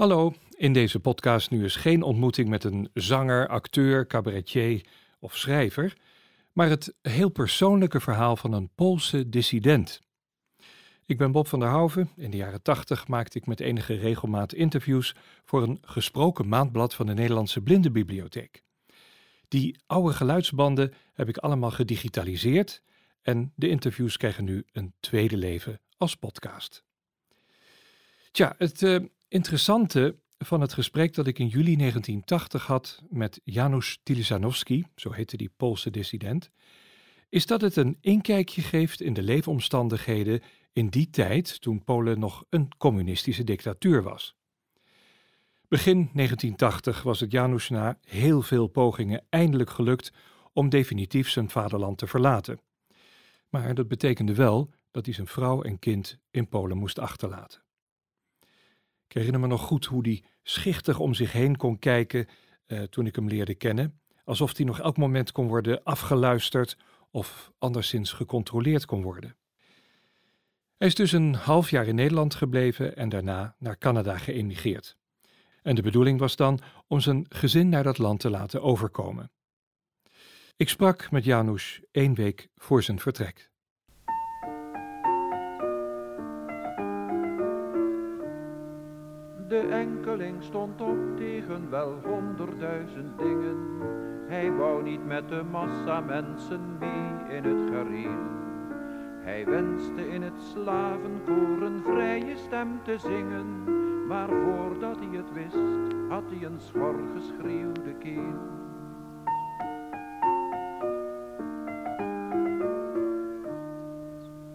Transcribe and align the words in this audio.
Hallo, 0.00 0.34
in 0.56 0.72
deze 0.72 1.00
podcast 1.00 1.50
nu 1.50 1.64
is 1.64 1.76
geen 1.76 2.02
ontmoeting 2.02 2.48
met 2.48 2.64
een 2.64 2.90
zanger, 2.94 3.48
acteur, 3.48 4.06
cabaretier 4.06 4.86
of 5.18 5.36
schrijver, 5.36 5.96
maar 6.52 6.68
het 6.68 6.94
heel 7.02 7.28
persoonlijke 7.28 8.00
verhaal 8.00 8.36
van 8.36 8.52
een 8.52 8.70
Poolse 8.74 9.28
dissident. 9.28 10.00
Ik 11.06 11.18
ben 11.18 11.32
Bob 11.32 11.46
van 11.46 11.60
der 11.60 11.68
Houven. 11.68 12.10
In 12.16 12.30
de 12.30 12.36
jaren 12.36 12.62
tachtig 12.62 13.08
maakte 13.08 13.38
ik 13.38 13.46
met 13.46 13.60
enige 13.60 13.94
regelmaat 13.94 14.52
interviews 14.52 15.14
voor 15.44 15.62
een 15.62 15.78
gesproken 15.82 16.48
maandblad 16.48 16.94
van 16.94 17.06
de 17.06 17.14
Nederlandse 17.14 17.60
Blindenbibliotheek. 17.60 18.62
Die 19.48 19.78
oude 19.86 20.14
geluidsbanden 20.14 20.92
heb 21.12 21.28
ik 21.28 21.36
allemaal 21.36 21.70
gedigitaliseerd 21.70 22.82
en 23.22 23.52
de 23.56 23.68
interviews 23.68 24.16
krijgen 24.16 24.44
nu 24.44 24.64
een 24.72 24.94
tweede 25.00 25.36
leven 25.36 25.80
als 25.96 26.14
podcast. 26.14 26.84
Tja, 28.30 28.54
het 28.58 28.82
uh, 28.82 28.98
interessante 29.30 30.16
van 30.38 30.60
het 30.60 30.72
gesprek 30.72 31.14
dat 31.14 31.26
ik 31.26 31.38
in 31.38 31.46
juli 31.46 31.76
1980 31.76 32.66
had 32.66 33.02
met 33.08 33.40
Janusz 33.44 33.96
Tilizanowski, 34.02 34.86
zo 34.96 35.12
heette 35.12 35.36
die 35.36 35.52
Poolse 35.56 35.90
dissident, 35.90 36.50
is 37.28 37.46
dat 37.46 37.60
het 37.60 37.76
een 37.76 37.98
inkijkje 38.00 38.62
geeft 38.62 39.00
in 39.00 39.12
de 39.12 39.22
leefomstandigheden 39.22 40.42
in 40.72 40.88
die 40.88 41.10
tijd 41.10 41.60
toen 41.60 41.84
Polen 41.84 42.18
nog 42.18 42.44
een 42.48 42.68
communistische 42.78 43.44
dictatuur 43.44 44.02
was. 44.02 44.36
Begin 45.68 46.10
1980 46.14 47.02
was 47.02 47.20
het 47.20 47.32
Janusz 47.32 47.68
na 47.68 47.98
heel 48.00 48.42
veel 48.42 48.66
pogingen 48.66 49.26
eindelijk 49.28 49.70
gelukt 49.70 50.12
om 50.52 50.68
definitief 50.68 51.30
zijn 51.30 51.50
vaderland 51.50 51.98
te 51.98 52.06
verlaten. 52.06 52.60
Maar 53.48 53.74
dat 53.74 53.88
betekende 53.88 54.34
wel 54.34 54.70
dat 54.90 55.04
hij 55.04 55.14
zijn 55.14 55.26
vrouw 55.26 55.62
en 55.62 55.78
kind 55.78 56.18
in 56.30 56.48
Polen 56.48 56.76
moest 56.76 56.98
achterlaten. 56.98 57.62
Ik 59.10 59.16
herinner 59.16 59.40
me 59.40 59.46
nog 59.46 59.62
goed 59.62 59.84
hoe 59.84 60.02
hij 60.02 60.22
schichtig 60.42 60.98
om 60.98 61.14
zich 61.14 61.32
heen 61.32 61.56
kon 61.56 61.78
kijken 61.78 62.26
uh, 62.66 62.82
toen 62.82 63.06
ik 63.06 63.16
hem 63.16 63.28
leerde 63.28 63.54
kennen, 63.54 64.00
alsof 64.24 64.56
hij 64.56 64.66
nog 64.66 64.80
elk 64.80 64.96
moment 64.96 65.32
kon 65.32 65.48
worden 65.48 65.82
afgeluisterd 65.82 66.76
of 67.10 67.52
anderszins 67.58 68.12
gecontroleerd 68.12 68.84
kon 68.84 69.02
worden. 69.02 69.36
Hij 70.76 70.88
is 70.88 70.94
dus 70.94 71.12
een 71.12 71.34
half 71.34 71.70
jaar 71.70 71.86
in 71.86 71.94
Nederland 71.94 72.34
gebleven 72.34 72.96
en 72.96 73.08
daarna 73.08 73.54
naar 73.58 73.78
Canada 73.78 74.18
geëmigreerd. 74.18 74.96
En 75.62 75.74
de 75.74 75.82
bedoeling 75.82 76.18
was 76.18 76.36
dan 76.36 76.60
om 76.86 77.00
zijn 77.00 77.26
gezin 77.28 77.68
naar 77.68 77.84
dat 77.84 77.98
land 77.98 78.20
te 78.20 78.30
laten 78.30 78.62
overkomen. 78.62 79.30
Ik 80.56 80.68
sprak 80.68 81.10
met 81.10 81.24
Janusz 81.24 81.80
één 81.90 82.14
week 82.14 82.48
voor 82.56 82.82
zijn 82.82 83.00
vertrek. 83.00 83.49
De 89.50 89.58
enkeling 89.58 90.42
stond 90.42 90.80
op 90.80 91.16
tegen 91.16 91.70
wel 91.70 91.98
honderdduizend 92.04 93.18
dingen. 93.18 93.56
Hij 94.26 94.52
wou 94.52 94.82
niet 94.82 95.06
met 95.06 95.28
de 95.28 95.42
massa 95.50 96.00
mensen 96.00 96.60
mee 96.78 97.36
in 97.36 97.44
het 97.44 97.70
gareel. 97.70 98.18
Hij 99.20 99.44
wenste 99.44 100.08
in 100.08 100.22
het 100.22 100.40
slavenkoor 100.52 101.62
een 101.62 101.82
vrije 101.82 102.36
stem 102.36 102.80
te 102.84 102.98
zingen. 102.98 103.64
Maar 104.06 104.28
voordat 104.28 104.96
hij 104.98 105.18
het 105.18 105.32
wist, 105.32 105.94
had 106.08 106.22
hij 106.30 106.46
een 106.46 106.60
schor 106.60 107.00
geschreeuwde 107.14 107.94
keel. 107.98 108.34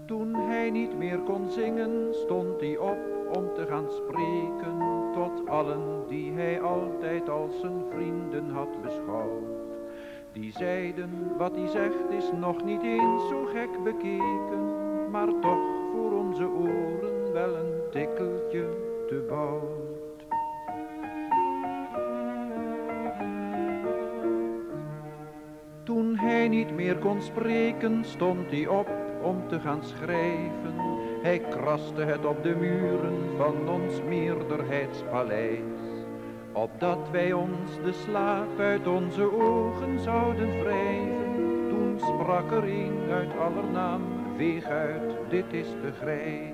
Toen 0.05 0.35
hij 0.35 0.71
niet 0.71 0.97
meer 0.97 1.19
kon 1.19 1.49
zingen, 1.49 2.13
stond 2.13 2.59
hij 2.59 2.77
op 2.77 3.14
om 3.33 3.53
te 3.53 3.65
gaan 3.65 3.89
spreken 3.89 4.77
tot 5.13 5.47
allen 5.49 6.07
die 6.07 6.33
hij 6.33 6.61
altijd 6.61 7.29
als 7.29 7.59
zijn 7.59 7.83
vrienden 7.89 8.49
had 8.49 8.81
beschouwd. 8.81 9.55
Die 10.31 10.51
zeiden, 10.51 11.37
wat 11.37 11.55
hij 11.55 11.67
zegt 11.67 12.09
is 12.09 12.31
nog 12.39 12.63
niet 12.63 12.81
eens 12.83 13.27
zo 13.27 13.45
gek 13.45 13.83
bekeken, 13.83 15.09
maar 15.11 15.39
toch 15.41 15.65
voor 15.91 16.11
onze 16.11 16.47
oren 16.47 17.31
wel 17.33 17.55
een 17.55 17.81
tikkeltje 17.91 18.69
te 19.07 19.25
bout. 19.29 20.25
Toen 25.83 26.17
hij 26.17 26.47
niet 26.47 26.75
meer 26.75 26.97
kon 26.97 27.21
spreken, 27.21 28.05
stond 28.05 28.51
hij 28.51 28.67
op 28.67 28.89
om 29.21 29.47
te 29.47 29.59
gaan 29.59 29.83
schrijven 29.83 30.94
hij 31.25 31.39
kraste 31.39 32.01
het 32.01 32.25
op 32.25 32.43
de 32.43 32.55
muren 32.55 33.37
van 33.37 33.69
ons 33.69 34.01
meerderheidspaleis. 34.07 35.59
Opdat 36.51 37.09
wij 37.11 37.33
ons 37.33 37.75
de 37.83 37.93
slaap 37.93 38.59
uit 38.59 38.87
onze 38.87 39.41
ogen 39.41 39.99
zouden 39.99 40.63
wrijven. 40.63 41.67
Toen 41.69 41.99
sprak 41.99 42.51
er 42.51 42.63
een 42.63 43.09
uit 43.11 43.37
aller 43.37 43.71
naam, 43.71 44.01
veeg 44.37 44.65
uit, 44.65 45.13
dit 45.29 45.53
is 45.53 45.67
te 45.67 45.91
grijs. 46.01 46.53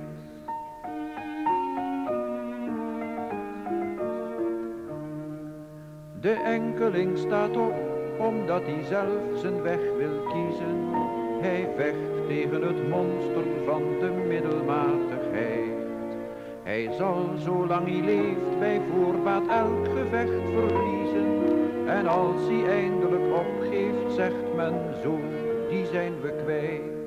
De 6.21 6.33
enkeling 6.45 7.17
staat 7.17 7.57
op, 7.57 7.73
omdat 8.19 8.61
hij 8.63 8.83
zelf 8.83 9.39
zijn 9.39 9.61
weg 9.61 9.81
wil 9.97 10.23
kiezen. 10.23 11.10
Hij 11.41 11.67
vecht 11.75 12.27
tegen 12.27 12.61
het 12.61 12.89
monster 12.89 13.43
van 13.65 13.83
de 13.99 14.09
middelmatigheid. 14.27 15.71
Hij 16.63 16.89
zal 16.97 17.29
zolang 17.37 17.87
hij 17.87 18.01
leeft 18.01 18.59
bij 18.59 18.81
voorbaat 18.91 19.47
elk 19.47 19.87
gevecht 19.87 20.49
verliezen. 20.53 21.25
En 21.87 22.07
als 22.07 22.47
hij 22.47 22.65
eindelijk 22.69 23.33
opgeeft, 23.33 24.15
zegt 24.15 24.55
men 24.55 24.73
zo, 25.03 25.19
die 25.69 25.85
zijn 25.85 26.21
we 26.21 26.33
kwijt. 26.43 27.00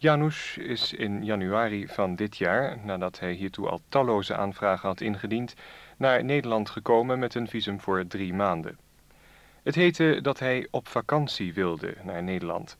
Janusz 0.00 0.56
is 0.56 0.92
in 0.92 1.24
januari 1.24 1.88
van 1.88 2.14
dit 2.14 2.36
jaar, 2.36 2.78
nadat 2.84 3.18
hij 3.18 3.32
hiertoe 3.32 3.68
al 3.68 3.80
talloze 3.88 4.36
aanvragen 4.36 4.88
had 4.88 5.00
ingediend, 5.00 5.54
naar 5.96 6.24
Nederland 6.24 6.70
gekomen 6.70 7.18
met 7.18 7.34
een 7.34 7.48
visum 7.48 7.80
voor 7.80 8.06
drie 8.06 8.34
maanden. 8.34 8.78
Het 9.62 9.74
heette 9.74 10.18
dat 10.22 10.38
hij 10.38 10.68
op 10.70 10.88
vakantie 10.88 11.54
wilde 11.54 11.94
naar 12.02 12.22
Nederland. 12.22 12.76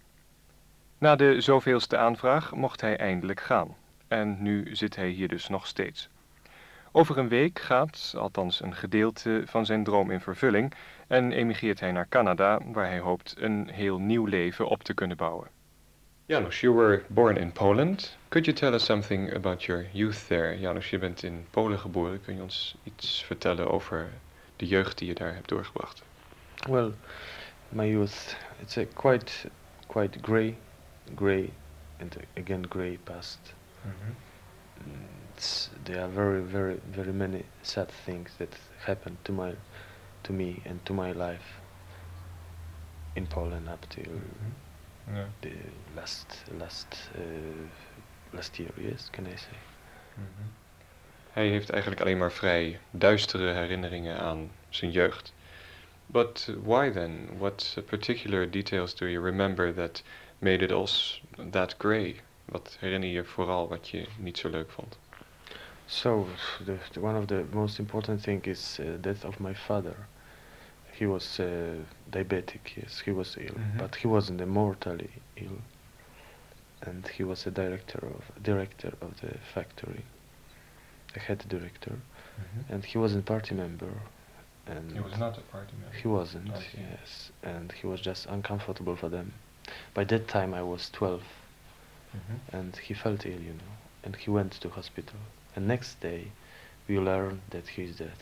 Na 0.98 1.16
de 1.16 1.40
zoveelste 1.40 1.96
aanvraag 1.96 2.54
mocht 2.54 2.80
hij 2.80 2.96
eindelijk 2.96 3.40
gaan. 3.40 3.76
En 4.08 4.42
nu 4.42 4.76
zit 4.76 4.96
hij 4.96 5.08
hier 5.08 5.28
dus 5.28 5.48
nog 5.48 5.66
steeds. 5.66 6.08
Over 6.92 7.18
een 7.18 7.28
week 7.28 7.58
gaat, 7.58 8.14
althans 8.16 8.62
een 8.62 8.74
gedeelte 8.74 9.42
van 9.44 9.66
zijn 9.66 9.84
droom 9.84 10.10
in 10.10 10.20
vervulling, 10.20 10.72
en 11.06 11.32
emigreert 11.32 11.80
hij 11.80 11.92
naar 11.92 12.08
Canada, 12.08 12.60
waar 12.72 12.86
hij 12.86 13.00
hoopt 13.00 13.34
een 13.38 13.68
heel 13.68 13.98
nieuw 13.98 14.24
leven 14.24 14.68
op 14.68 14.82
te 14.82 14.94
kunnen 14.94 15.16
bouwen. 15.16 15.57
Janusz, 16.28 16.62
you 16.62 16.74
were 16.74 17.04
born 17.08 17.38
in 17.38 17.52
Poland. 17.52 18.10
Could 18.28 18.46
you 18.46 18.52
tell 18.52 18.74
us 18.74 18.84
something 18.84 19.32
about 19.32 19.66
your 19.66 19.86
youth 19.94 20.28
there? 20.28 20.52
Janusz, 20.52 20.90
je 20.90 20.98
bent 20.98 21.24
in 21.24 21.46
Polen 21.52 21.78
geboren. 21.78 22.20
Kun 22.20 22.34
je 22.34 22.42
ons 22.42 22.76
iets 22.84 23.24
vertellen 23.24 23.70
over 23.70 24.10
de 24.56 24.66
jeugd 24.66 24.98
die 24.98 25.08
je 25.08 25.14
daar 25.14 25.34
hebt 25.34 25.48
doorgebracht? 25.48 26.02
Well, 26.68 26.92
my 27.68 27.86
youth, 27.86 28.36
it's 28.60 28.76
a 28.76 28.84
quite, 28.84 29.50
quite 29.86 30.18
grey, 30.22 30.56
grey, 31.14 31.52
and 32.00 32.16
again 32.36 32.66
grey 32.68 32.98
past. 33.04 33.54
Mm 33.82 33.92
-hmm. 33.92 34.14
there 35.82 36.00
are 36.00 36.12
very, 36.12 36.42
very, 36.42 36.78
very 36.90 37.12
many 37.12 37.44
sad 37.60 37.92
things 38.04 38.36
that 38.36 38.58
happened 38.78 39.16
to 39.22 39.32
my, 39.32 39.54
to 40.20 40.32
me 40.32 40.54
and 40.68 40.84
to 40.84 40.94
my 40.94 41.12
life 41.12 41.60
in 43.14 43.26
Poland 43.26 43.68
up 43.68 43.88
till. 43.88 44.12
Mm 44.12 44.20
-hmm 44.20 44.67
the 45.40 45.52
last 45.94 46.44
last 46.58 47.10
uh, 47.14 47.22
last 48.32 48.58
year, 48.58 48.72
yes, 48.76 49.08
can 49.10 49.26
I 49.26 49.36
say? 49.36 49.58
Mm 50.14 50.24
-hmm. 50.24 50.66
Hij 51.32 51.48
heeft 51.48 51.70
eigenlijk 51.70 52.00
alleen 52.00 52.18
maar 52.18 52.32
vrij 52.32 52.80
duistere 52.90 53.52
herinneringen 53.52 54.18
aan 54.18 54.50
zijn 54.68 54.90
jeugd. 54.90 55.32
But 56.06 56.54
why 56.62 56.90
then? 56.90 57.28
What 57.38 57.82
particular 57.86 58.50
details 58.50 58.94
do 58.94 59.06
you 59.06 59.24
remember 59.24 59.74
that 59.74 60.02
made 60.38 60.64
it 60.64 60.72
all 60.72 60.88
that 61.50 61.74
grey? 61.78 62.20
Wat 62.44 62.76
herinner 62.80 63.08
je 63.08 63.24
vooral 63.24 63.68
wat 63.68 63.88
je 63.88 64.06
niet 64.18 64.38
zo 64.38 64.48
leuk 64.48 64.70
vond? 64.70 64.98
So, 65.86 66.26
the, 66.64 66.76
the 66.92 67.00
one 67.00 67.18
of 67.18 67.26
the 67.26 67.44
most 67.50 67.78
important 67.78 68.22
thing 68.22 68.44
is 68.44 68.78
uh, 68.80 68.86
death 69.00 69.24
of 69.24 69.38
my 69.38 69.54
father 69.54 69.96
he 70.98 71.06
was 71.06 71.40
uh, 71.40 71.74
diabetic. 72.10 72.76
Yes, 72.76 73.00
he 73.04 73.10
was 73.12 73.36
ill, 73.38 73.54
mm-hmm. 73.54 73.78
but 73.78 73.94
he 73.96 74.06
wasn't 74.08 74.46
mortally 74.46 75.10
ill. 75.36 75.58
And 76.82 77.06
he 77.08 77.24
was 77.24 77.46
a 77.46 77.50
director 77.50 78.00
of 78.16 78.42
director 78.42 78.92
of 79.00 79.20
the 79.20 79.36
factory, 79.54 80.04
a 81.16 81.18
head 81.20 81.44
director, 81.48 81.92
mm-hmm. 81.92 82.72
and 82.72 82.84
he 82.84 82.98
wasn't 82.98 83.24
party 83.26 83.54
member. 83.54 83.92
and 84.66 84.92
He 84.92 85.00
was 85.00 85.18
not 85.18 85.38
a 85.38 85.40
party 85.52 85.72
member. 85.80 85.96
he 86.02 86.08
wasn't. 86.08 86.50
Yes, 86.76 87.30
and 87.42 87.72
he 87.72 87.86
was 87.86 88.00
just 88.00 88.26
uncomfortable 88.26 88.96
for 88.96 89.08
them. 89.08 89.32
By 89.94 90.04
that 90.04 90.28
time, 90.28 90.54
I 90.54 90.62
was 90.62 90.90
12, 90.90 91.22
Mhm. 92.16 92.38
and 92.52 92.76
he 92.76 92.94
felt 92.94 93.26
ill, 93.26 93.40
you 93.40 93.52
know, 93.62 93.72
and 94.04 94.16
he 94.16 94.30
went 94.30 94.52
to 94.60 94.68
hospital. 94.70 95.18
And 95.56 95.66
next 95.66 96.00
day, 96.00 96.32
we 96.88 96.98
learned 96.98 97.40
that 97.50 97.66
he 97.68 97.82
is 97.84 97.96
dead. 97.96 98.18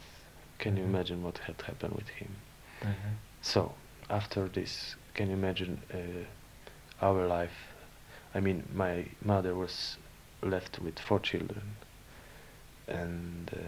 Can 0.58 0.76
you 0.76 0.82
Mhm. 0.84 0.88
imagine 0.94 1.22
what 1.22 1.38
had 1.38 1.60
happened 1.62 1.94
with 1.94 2.08
him? 2.08 2.34
Mhm. 2.82 3.16
So, 3.40 3.74
after 4.08 4.50
this, 4.50 4.96
can 5.14 5.26
you 5.28 5.34
imagine 5.36 5.78
uh, 5.94 5.98
our 7.06 7.26
life? 7.40 7.54
I 8.34 8.40
mean, 8.40 8.62
my 8.74 9.04
mother 9.18 9.54
was 9.54 9.98
left 10.42 10.78
with 10.78 10.98
four 11.00 11.20
children, 11.20 11.76
and 12.88 13.50
uh, 13.52 13.58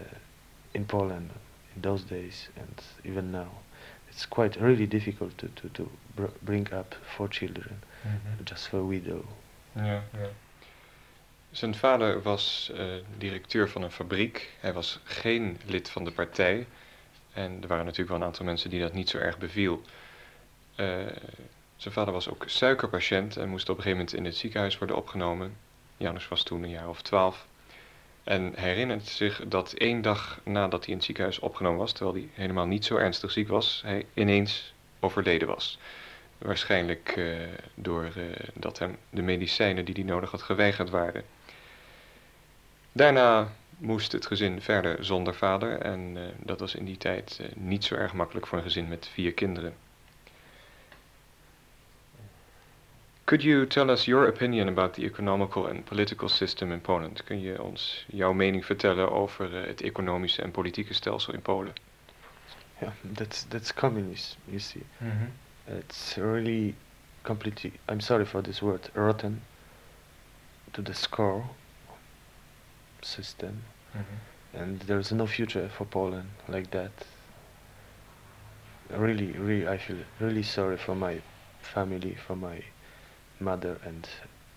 in 0.71 0.85
Poland, 0.85 1.31
in 1.75 1.81
those 1.81 2.03
days, 2.05 2.49
and 2.55 2.81
even 3.03 3.31
now, 3.31 3.47
it's 4.09 4.27
quite 4.27 4.59
really 4.59 4.87
difficult 4.87 5.37
to, 5.37 5.47
to, 5.55 5.69
to 5.69 5.89
br- 6.15 6.37
bring 6.41 6.67
up 6.73 6.95
four 7.15 7.29
children 7.29 7.81
Mhm. 8.05 8.43
just 8.45 8.67
for 8.67 8.79
a 8.79 8.83
widow. 8.87 9.25
Ja, 9.75 10.03
ja. 10.13 10.29
Zijn 11.51 11.75
vader 11.75 12.21
was 12.21 12.71
eh, 12.75 12.85
directeur 13.17 13.69
van 13.69 13.81
een 13.81 13.91
fabriek. 13.91 14.49
Hij 14.59 14.73
was 14.73 14.99
geen 15.03 15.57
lid 15.65 15.89
van 15.89 16.03
de 16.03 16.11
partij. 16.11 16.67
En 17.33 17.57
er 17.61 17.67
waren 17.67 17.83
natuurlijk 17.85 18.09
wel 18.09 18.19
een 18.19 18.25
aantal 18.25 18.45
mensen 18.45 18.69
die 18.69 18.79
dat 18.79 18.93
niet 18.93 19.09
zo 19.09 19.17
erg 19.17 19.37
beviel. 19.37 19.81
Eh, 20.75 20.87
zijn 21.75 21.93
vader 21.93 22.13
was 22.13 22.29
ook 22.29 22.43
suikerpatiënt 22.45 23.37
en 23.37 23.49
moest 23.49 23.69
op 23.69 23.77
een 23.77 23.83
gegeven 23.83 23.97
moment 23.97 24.17
in 24.17 24.25
het 24.25 24.35
ziekenhuis 24.35 24.77
worden 24.77 24.95
opgenomen. 24.95 25.57
Janus 25.97 26.27
was 26.27 26.43
toen 26.43 26.63
een 26.63 26.69
jaar 26.69 26.89
of 26.89 27.01
twaalf. 27.01 27.47
En 28.23 28.53
herinnert 28.55 29.07
zich 29.07 29.41
dat 29.47 29.73
één 29.73 30.01
dag 30.01 30.39
nadat 30.43 30.79
hij 30.79 30.89
in 30.89 30.95
het 30.95 31.05
ziekenhuis 31.05 31.39
opgenomen 31.39 31.79
was, 31.79 31.91
terwijl 31.91 32.15
hij 32.15 32.29
helemaal 32.33 32.65
niet 32.65 32.85
zo 32.85 32.95
ernstig 32.95 33.31
ziek 33.31 33.47
was, 33.47 33.81
hij 33.85 34.05
ineens 34.13 34.73
overleden 34.99 35.47
was. 35.47 35.79
Waarschijnlijk 36.37 37.09
eh, 37.17 37.37
doordat 37.73 38.13
dat 38.53 38.79
hem 38.79 38.97
de 39.09 39.21
medicijnen 39.21 39.85
die 39.85 39.95
hij 39.95 40.03
nodig 40.03 40.31
had 40.31 40.41
geweigerd 40.41 40.89
waren. 40.89 41.23
Daarna 42.91 43.51
moest 43.79 44.11
het 44.11 44.25
gezin 44.25 44.61
verder 44.61 45.05
zonder 45.05 45.35
vader 45.35 45.77
en 45.77 46.11
eh, 46.15 46.23
dat 46.43 46.59
was 46.59 46.75
in 46.75 46.85
die 46.85 46.97
tijd 46.97 47.39
eh, 47.41 47.55
niet 47.55 47.83
zo 47.83 47.95
erg 47.95 48.13
makkelijk 48.13 48.47
voor 48.47 48.57
een 48.57 48.63
gezin 48.63 48.87
met 48.87 49.07
vier 49.07 49.33
kinderen. 49.33 49.73
Could 53.23 53.43
you 53.43 53.67
tell 53.67 53.89
us 53.89 54.05
your 54.05 54.27
opinion 54.27 54.67
about 54.67 54.93
the 54.93 55.03
economical 55.03 55.67
and 55.67 55.83
political 55.83 56.29
system 56.29 56.71
in 56.71 56.81
Poland? 56.81 57.23
Kun 57.23 57.41
je 57.41 57.61
ons 57.61 58.05
jouw 58.07 58.33
mening 58.33 58.65
vertellen 58.65 59.11
over 59.11 59.61
eh, 59.61 59.67
het 59.67 59.81
economische 59.81 60.41
en 60.41 60.51
politieke 60.51 60.93
stelsel 60.93 61.33
in 61.33 61.41
Polen? 61.41 61.73
Yeah, 62.81 62.91
that's 63.13 63.45
that's 63.47 63.73
communism. 63.73 64.37
You 64.45 64.59
see, 64.59 64.81
it's 65.65 66.15
really 66.15 66.75
completely. 67.21 67.73
I'm 67.91 67.99
sorry 67.99 68.25
for 68.25 68.41
this 68.41 68.59
word, 68.59 68.89
rotten. 68.93 69.41
To 70.71 70.81
the 70.81 70.93
score 70.93 71.43
system, 73.01 73.63
mm-hmm. 73.95 74.61
and 74.61 74.79
there's 74.81 75.11
no 75.11 75.27
future 75.27 75.69
for 75.69 75.85
Poland 75.85 76.29
like 76.47 76.71
that. 76.71 76.91
Really, 78.91 79.33
really, 79.33 79.67
I 79.67 79.77
feel 79.77 79.97
really 80.19 80.43
sorry 80.43 80.77
for 80.77 80.95
my 80.95 81.21
family, 81.61 82.15
for 82.25 82.35
my 82.35 82.63
mother, 83.39 83.77
and 83.85 84.07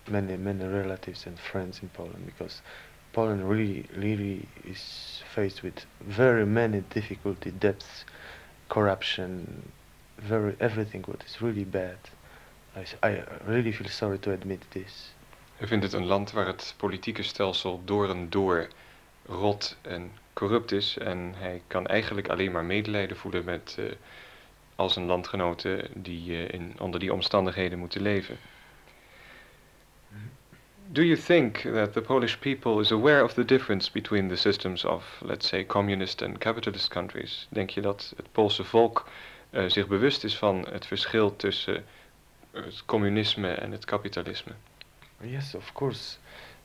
many, 0.07 0.37
many 0.37 0.65
relatives 0.65 1.25
and 1.25 1.39
friends 1.39 1.79
in 1.81 1.89
Poland 1.89 2.25
because 2.25 2.61
Poland 3.13 3.47
really, 3.47 3.85
really 3.95 4.47
is 4.65 5.21
faced 5.33 5.61
with 5.63 5.85
very 6.01 6.45
many 6.45 6.81
difficulty, 6.89 7.51
depths, 7.51 8.05
corruption, 8.69 9.71
very 10.17 10.55
everything 10.59 11.03
what 11.03 11.23
is 11.23 11.41
really 11.41 11.63
bad. 11.63 11.97
I, 12.75 12.85
I 13.07 13.23
really 13.45 13.71
feel 13.71 13.87
sorry 13.87 14.17
to 14.19 14.31
admit 14.31 14.61
this. 14.71 15.09
U 15.63 15.67
vindt 15.67 15.83
het 15.83 15.93
een 15.93 16.05
land 16.05 16.31
waar 16.31 16.47
het 16.47 16.73
politieke 16.77 17.23
stelsel 17.23 17.81
door 17.85 18.09
en 18.09 18.29
door 18.29 18.67
rot 19.25 19.77
en 19.81 20.11
corrupt 20.33 20.71
is. 20.71 20.97
En 20.97 21.33
hij 21.35 21.61
kan 21.67 21.87
eigenlijk 21.87 22.27
alleen 22.27 22.51
maar 22.51 22.65
medelijden 22.65 23.17
voelen 23.17 23.45
met 23.45 23.75
eh, 23.79 23.85
al 24.75 24.89
zijn 24.89 25.05
landgenoten 25.05 25.87
die 25.93 26.31
eh, 26.31 26.53
in, 26.53 26.75
onder 26.79 26.99
die 26.99 27.13
omstandigheden 27.13 27.79
moeten 27.79 28.01
leven. 28.01 28.37
Do 30.87 31.01
you 31.01 31.19
think 31.19 31.57
that 31.57 31.93
the 31.93 32.01
Polish 32.01 32.35
people 32.35 32.79
is 32.79 32.91
aware 32.91 33.23
of 33.23 33.33
the 33.33 33.45
difference 33.45 33.91
between 33.91 34.27
the 34.27 34.35
systems 34.35 34.85
of, 34.85 35.21
let's 35.25 35.47
say, 35.47 35.65
communist 35.65 36.21
and 36.21 36.37
capitalist 36.37 36.87
countries? 36.87 37.47
Denk 37.49 37.69
je 37.69 37.81
dat 37.81 38.13
het 38.15 38.31
Poolse 38.31 38.63
volk 38.63 39.07
eh, 39.49 39.63
zich 39.67 39.87
bewust 39.87 40.23
is 40.23 40.37
van 40.37 40.67
het 40.71 40.85
verschil 40.85 41.35
tussen 41.35 41.85
het 42.51 42.85
communisme 42.85 43.53
en 43.53 43.71
het 43.71 43.85
kapitalisme? 43.85 44.51
Yes, 45.25 45.53
of 45.53 45.73
course. 45.73 46.17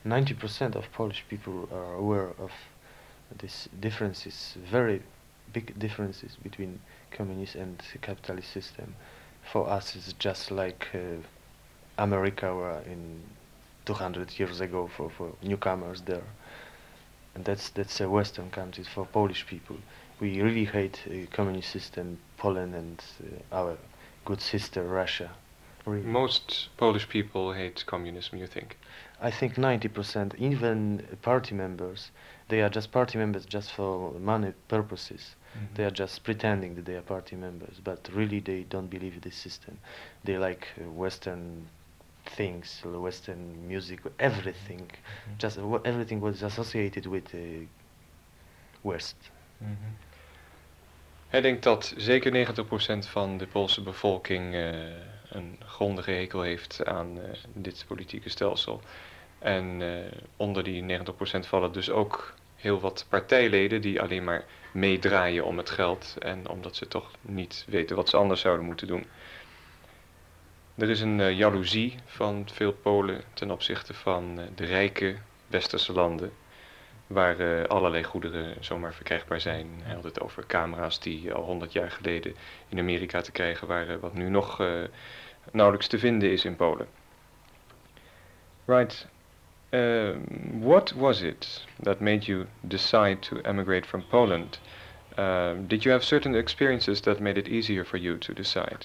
90% 0.05 0.75
of 0.75 0.91
Polish 0.91 1.23
people 1.29 1.69
are 1.71 1.93
aware 1.93 2.29
of 2.39 2.51
these 3.37 3.69
differences, 3.79 4.55
very 4.69 5.01
big 5.53 5.77
differences 5.79 6.35
between 6.43 6.79
communist 7.11 7.55
and 7.55 7.81
capitalist 8.01 8.51
system. 8.51 8.95
For 9.51 9.69
us, 9.69 9.95
it's 9.95 10.13
just 10.13 10.51
like 10.51 10.87
uh, 10.93 11.21
America 11.97 12.53
were 12.53 12.81
in 12.85 13.21
200 13.85 14.37
years 14.39 14.61
ago 14.61 14.87
for, 14.87 15.09
for 15.09 15.33
newcomers 15.41 16.01
there. 16.01 16.27
And 17.35 17.45
that's 17.45 17.69
that's 17.69 18.01
a 18.01 18.09
Western 18.09 18.49
country 18.49 18.83
for 18.83 19.05
Polish 19.05 19.45
people. 19.47 19.77
We 20.19 20.41
really 20.41 20.65
hate 20.65 20.99
uh, 21.07 21.33
communist 21.33 21.71
system, 21.71 22.17
Poland 22.37 22.75
and 22.75 23.03
uh, 23.23 23.55
our 23.55 23.77
good 24.25 24.41
sister 24.41 24.83
Russia. 24.83 25.31
Most 25.97 26.69
Polish 26.77 27.07
people 27.07 27.53
hate 27.53 27.83
communism, 27.85 28.39
you 28.39 28.47
think? 28.47 28.77
I 29.21 29.31
think 29.31 29.55
90%, 29.55 30.35
even 30.39 31.05
party 31.21 31.55
members, 31.55 32.11
they 32.47 32.61
are 32.61 32.69
just 32.69 32.91
party 32.91 33.17
members 33.17 33.45
just 33.45 33.71
for 33.71 34.13
money 34.19 34.53
purposes. 34.67 35.35
They 35.75 35.83
are 35.83 35.91
just 35.91 36.23
pretending 36.23 36.75
that 36.75 36.85
they 36.85 36.95
are 36.95 37.01
party 37.01 37.35
members, 37.35 37.81
but 37.83 38.09
really 38.13 38.39
they 38.39 38.65
don't 38.69 38.89
believe 38.89 39.21
this 39.21 39.35
system. 39.35 39.79
They 40.23 40.37
like 40.37 40.67
uh, 40.79 40.89
Western 40.91 41.67
things, 42.25 42.81
uh, 42.85 42.99
Western 42.99 43.67
music, 43.67 43.99
everything, 44.19 44.91
just 45.37 45.57
uh, 45.57 45.79
everything 45.83 46.21
was 46.21 46.43
associated 46.43 47.05
with 47.07 47.33
uh, 47.33 47.39
West. 48.83 49.15
Mhm. 49.57 49.95
Hij 51.29 51.41
denkt 51.41 51.63
dat 51.63 51.93
zeker 51.97 52.31
90% 52.31 53.07
van 53.07 53.37
de 53.37 53.47
Poolse 53.47 53.81
bevolking 53.81 54.53
eh, 54.53 54.73
een 55.29 55.59
grondige 55.65 56.11
hekel 56.11 56.41
heeft 56.41 56.85
aan 56.85 57.21
eh, 57.21 57.29
dit 57.53 57.85
politieke 57.87 58.29
stelsel. 58.29 58.81
En 59.39 59.81
eh, 59.81 60.11
onder 60.35 60.63
die 60.63 60.99
90% 60.99 61.03
vallen 61.39 61.71
dus 61.71 61.89
ook 61.89 62.33
heel 62.55 62.79
wat 62.79 63.05
partijleden 63.09 63.81
die 63.81 64.01
alleen 64.01 64.23
maar 64.23 64.45
meedraaien 64.71 65.45
om 65.45 65.57
het 65.57 65.69
geld 65.69 66.15
en 66.19 66.49
omdat 66.49 66.75
ze 66.75 66.87
toch 66.87 67.11
niet 67.21 67.65
weten 67.67 67.95
wat 67.95 68.09
ze 68.09 68.17
anders 68.17 68.41
zouden 68.41 68.65
moeten 68.65 68.87
doen. 68.87 69.05
Er 70.75 70.89
is 70.89 71.01
een 71.01 71.19
eh, 71.19 71.37
jaloezie 71.37 71.95
van 72.05 72.47
veel 72.53 72.73
Polen 72.73 73.21
ten 73.33 73.51
opzichte 73.51 73.93
van 73.93 74.39
de 74.55 74.65
rijke 74.65 75.15
westerse 75.47 75.93
landen 75.93 76.31
waar 77.09 77.39
eh, 77.39 77.63
allerlei 77.63 78.03
goederen 78.03 78.55
zomaar 78.59 78.93
verkrijgbaar 78.93 79.41
zijn. 79.41 79.67
Hij 79.83 79.95
had 79.95 80.03
het 80.03 80.21
over 80.21 80.45
camera's 80.45 80.99
die 80.99 81.33
al 81.33 81.43
100 81.43 81.73
jaar 81.73 81.91
geleden 81.91 82.35
in 82.67 82.79
Amerika 82.79 83.21
te 83.21 83.31
krijgen 83.31 83.67
waren, 83.67 83.99
wat 83.99 84.13
nu 84.13 84.29
nog 84.29 84.59
eh, 84.59 84.67
nauwelijks 85.51 85.87
te 85.87 85.99
vinden 85.99 86.31
is 86.31 86.45
in 86.45 86.55
Polen. 86.55 86.87
Right. 88.65 89.07
Um, 89.69 90.23
what 90.61 90.91
was 90.91 91.21
it 91.21 91.65
that 91.81 91.99
made 91.99 92.25
you 92.25 92.45
decide 92.61 93.19
to 93.19 93.37
emigrate 93.37 93.87
from 93.87 94.03
Poland? 94.09 94.59
Did 95.67 95.83
you 95.83 95.91
have 95.91 96.05
certain 96.05 96.35
experiences 96.35 96.99
that 97.01 97.19
made 97.19 97.39
it 97.39 97.47
easier 97.47 97.85
for 97.85 97.99
you 97.99 98.17
to 98.17 98.33
decide? 98.33 98.79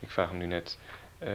Ik 0.00 0.10
vraag 0.10 0.28
hem 0.28 0.38
nu 0.38 0.46
net 0.46 0.78
eh, 1.18 1.30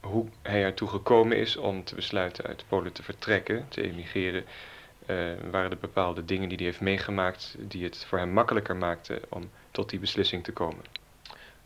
hoe 0.00 0.26
hij 0.42 0.62
ertoe 0.62 0.88
gekomen 0.88 1.36
is 1.36 1.56
om 1.56 1.84
te 1.84 1.94
besluiten 1.94 2.44
uit 2.44 2.64
Polen 2.68 2.92
te 2.92 3.02
vertrekken, 3.02 3.68
te 3.68 3.82
emigreren. 3.82 4.44
Eh, 5.12 5.50
waren 5.50 5.70
er 5.70 5.78
bepaalde 5.78 6.24
dingen 6.24 6.48
die 6.48 6.56
hij 6.56 6.66
heeft 6.66 6.80
meegemaakt 6.80 7.56
die 7.58 7.84
het 7.84 8.04
voor 8.04 8.18
hem 8.18 8.32
makkelijker 8.32 8.76
maakten 8.76 9.20
om 9.28 9.50
tot 9.70 9.90
die 9.90 9.98
beslissing 9.98 10.44
te 10.44 10.52
komen? 10.52 10.84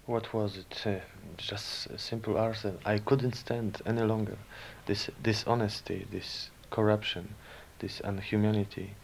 What 0.05 0.31
was 0.31 0.57
it? 0.57 0.85
Uh, 0.87 0.95
just 1.37 1.89
simple 1.95 2.39
answer. 2.39 2.73
I 2.87 3.03
couldn't 3.05 3.37
stand 3.37 3.85
any 3.85 4.03
longer 4.03 4.37
this 4.85 5.09
dishonesty, 5.21 6.07
this 6.11 6.51
corruption, 6.69 7.37
this 7.79 8.01
inhumanity, 8.01 8.95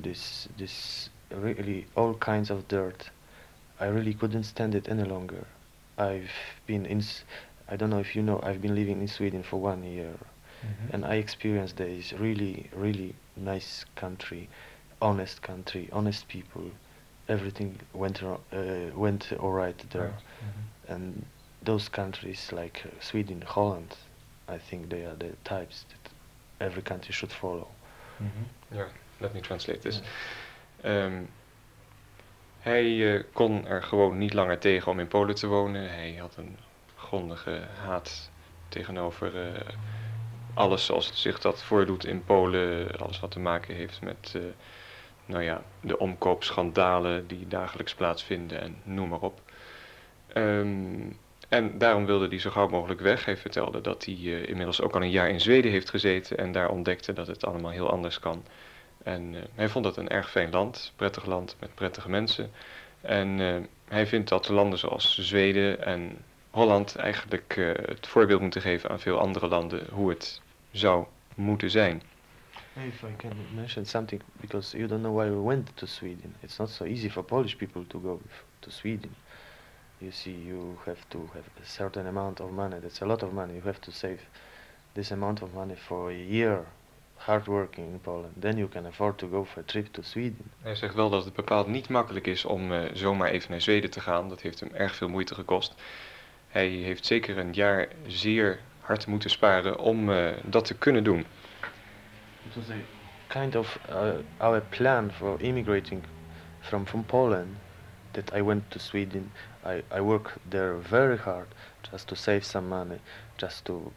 this 0.00 0.48
this 0.56 1.10
really 1.28 1.86
all 1.94 2.14
kinds 2.14 2.50
of 2.50 2.66
dirt. 2.66 3.10
I 3.80 3.84
really 3.84 4.14
couldn't 4.14 4.44
stand 4.44 4.74
it 4.74 4.88
any 4.88 5.04
longer. 5.04 5.46
I've 5.96 6.32
been 6.66 6.86
in. 6.86 7.02
I 7.68 7.76
don't 7.76 7.90
know 7.90 8.00
if 8.00 8.16
you 8.16 8.22
know. 8.22 8.40
I've 8.42 8.60
been 8.60 8.74
living 8.74 9.00
in 9.00 9.08
Sweden 9.08 9.42
for 9.42 9.60
one 9.60 9.84
year, 9.84 10.14
and 10.92 11.04
I 11.04 11.16
experienced 11.18 11.76
this 11.76 12.12
really, 12.12 12.68
really 12.76 13.14
nice 13.36 13.84
country, 13.94 14.48
honest 15.00 15.40
country, 15.42 15.88
honest 15.92 16.26
people, 16.28 16.62
everything 17.26 17.78
went 17.92 18.20
ro- 18.22 18.40
uh, 18.52 18.90
went 19.00 19.32
all 19.38 19.52
right 19.52 19.90
there. 19.90 20.02
Right. 20.08 20.22
Mhm. 20.42 20.94
And 20.94 21.26
those 21.64 21.90
countries 21.90 22.50
like 22.52 22.82
uh, 22.86 22.90
Sweden, 23.00 23.42
Holland, 23.46 23.96
I 24.48 24.58
think 24.68 24.88
they 24.88 25.04
are 25.06 25.16
the 25.16 25.32
types 25.42 25.84
that 25.88 26.12
every 26.58 26.82
country 26.82 27.12
should 27.12 27.32
follow. 27.32 27.68
Mhm. 28.16 28.86
Let 29.20 29.34
me 29.34 29.40
translate 29.40 29.78
this. 29.80 30.00
Ehm, 30.80 31.22
hij 32.60 33.14
eh, 33.14 33.24
kon 33.32 33.66
er 33.66 33.82
gewoon 33.82 34.18
niet 34.18 34.32
langer 34.34 34.58
tegen 34.58 34.92
om 34.92 35.00
in 35.00 35.08
Polen 35.08 35.34
te 35.34 35.46
wonen. 35.46 35.88
Hij 35.90 36.14
had 36.14 36.36
een 36.36 36.56
grondige 36.96 37.66
haat 37.84 38.30
tegenover 38.68 39.52
eh, 39.54 39.60
alles 40.58 40.84
zoals 40.84 41.06
het 41.06 41.16
zich 41.16 41.40
dat 41.40 41.62
voordoet 41.62 42.04
in 42.04 42.24
Polen. 42.24 42.98
Alles 42.98 43.20
wat 43.20 43.30
te 43.30 43.40
maken 43.40 43.74
heeft 43.74 44.02
met 44.02 44.32
eh, 44.34 44.42
nou 45.26 45.42
ja, 45.42 45.62
de 45.80 45.98
omkoopschandalen 45.98 47.26
die 47.26 47.48
dagelijks 47.48 47.94
plaatsvinden 47.94 48.60
en 48.60 48.76
noem 48.82 49.08
maar 49.08 49.20
op. 49.20 49.40
Ehm, 50.32 51.10
en 51.48 51.78
daarom 51.78 52.06
wilde 52.06 52.28
hij 52.28 52.38
zo 52.38 52.50
gauw 52.50 52.68
mogelijk 52.68 53.00
weg. 53.00 53.24
Hij 53.24 53.36
vertelde 53.36 53.80
dat 53.80 54.04
hij 54.04 54.14
eh, 54.14 54.48
inmiddels 54.48 54.80
ook 54.80 54.94
al 54.94 55.02
een 55.02 55.10
jaar 55.10 55.28
in 55.28 55.40
Zweden 55.40 55.70
heeft 55.70 55.90
gezeten 55.90 56.38
en 56.38 56.52
daar 56.52 56.70
ontdekte 56.70 57.12
dat 57.12 57.26
het 57.26 57.44
allemaal 57.44 57.70
heel 57.70 57.90
anders 57.90 58.18
kan. 58.18 58.44
En 59.02 59.34
eh, 59.34 59.40
hij 59.54 59.68
vond 59.68 59.84
dat 59.84 59.96
een 59.96 60.08
erg 60.08 60.30
fijn 60.30 60.50
land, 60.50 60.92
prettig 60.96 61.24
land 61.24 61.56
met 61.60 61.74
prettige 61.74 62.10
mensen. 62.10 62.50
En 63.00 63.38
hij 63.88 64.06
vindt 64.06 64.28
dat 64.28 64.48
landen 64.48 64.78
zoals 64.78 65.18
Zweden 65.18 65.84
en 65.84 66.24
Holland 66.50 66.96
eigenlijk 66.96 67.54
het 67.86 68.06
voorbeeld 68.06 68.40
moeten 68.40 68.60
geven 68.60 68.90
aan 68.90 69.00
veel 69.00 69.18
andere 69.18 69.48
landen 69.48 69.86
hoe 69.90 70.08
het 70.10 70.40
zou 70.70 71.06
moeten 71.34 71.70
zijn. 71.70 72.02
If 72.86 73.02
I 73.02 73.16
can 73.16 73.32
mention 73.54 73.86
something, 73.86 74.22
because 74.40 74.76
you 74.76 74.88
don't 74.88 75.02
know 75.02 75.16
why 75.16 75.30
we 75.30 75.42
went 75.42 75.76
to 75.76 75.86
Sweden. 75.86 76.34
It's 76.40 76.58
not 76.58 76.70
so 76.70 76.84
easy 76.84 77.10
for 77.10 77.24
Polish 77.24 77.56
people 77.56 77.86
to 77.86 78.00
go 78.00 78.20
to 78.60 78.70
Sweden. 78.70 79.10
You 79.98 80.12
see, 80.12 80.44
you 80.46 80.78
have 80.84 81.00
to 81.08 81.28
have 81.32 81.44
a 81.60 81.64
certain 81.64 82.06
amount 82.06 82.40
of 82.40 82.50
money. 82.50 82.78
That's 82.80 83.02
a 83.02 83.06
lot 83.06 83.22
of 83.22 83.32
money. 83.32 83.54
You 83.54 83.62
have 83.64 83.80
to 83.80 83.90
save 83.90 84.20
this 84.92 85.10
amount 85.12 85.42
of 85.42 85.52
money 85.52 85.76
for 85.76 86.10
a 86.10 86.14
year, 86.14 86.66
hard 87.16 87.46
working 87.46 87.92
in 87.92 88.00
Poland. 88.00 88.32
Then 88.40 88.56
you 88.56 88.68
can 88.68 88.86
afford 88.86 89.18
to 89.18 89.28
go 89.28 89.44
for 89.44 89.60
a 89.60 89.64
trip 89.66 89.92
to 89.92 90.02
Sweden. 90.02 90.50
Hij 90.62 90.74
zegt 90.74 90.94
wel 90.94 91.10
dat 91.10 91.24
het 91.24 91.34
bepaald 91.34 91.66
niet 91.66 91.88
makkelijk 91.88 92.26
is 92.26 92.44
om 92.44 92.72
eh, 92.72 92.84
zomaar 92.92 93.28
even 93.28 93.50
naar 93.50 93.60
Zweden 93.60 93.90
te 93.90 94.00
gaan. 94.00 94.28
Dat 94.28 94.40
heeft 94.40 94.60
hem 94.60 94.70
erg 94.72 94.94
veel 94.94 95.08
moeite 95.08 95.34
gekost. 95.34 95.74
Hij 96.48 96.68
heeft 96.68 97.06
zeker 97.06 97.38
een 97.38 97.52
jaar 97.52 97.88
zeer 98.06 98.60
hard 98.88 99.06
moeten 99.06 99.30
sparen 99.30 99.78
om 99.78 100.10
eh, 100.12 100.30
dat 100.44 100.64
te 100.64 100.74
kunnen 100.74 101.04
doen. 101.04 101.26
It 102.46 102.54
was 102.54 102.70
a 102.70 102.74
kind 103.26 103.54
of 103.56 103.78
uh, 103.90 104.10
our 104.38 104.60
plan 104.60 105.10
for 105.12 105.40
immigrating 105.40 106.04
from 106.60 106.86
from 106.86 107.04
Poland. 107.04 107.56
That 108.12 108.34
I 108.34 108.42
went 108.42 108.70
to 108.70 108.78
Sweden. 108.78 109.32
I 109.66 109.82
I 109.98 110.00
work 110.00 110.32
there 110.48 110.74
very 110.88 111.16
hard 111.16 111.46
just 111.90 112.06
to 112.08 112.14
save 112.14 112.40
some 112.44 112.68
money, 112.68 112.98
just 113.36 113.64
to 113.64 113.92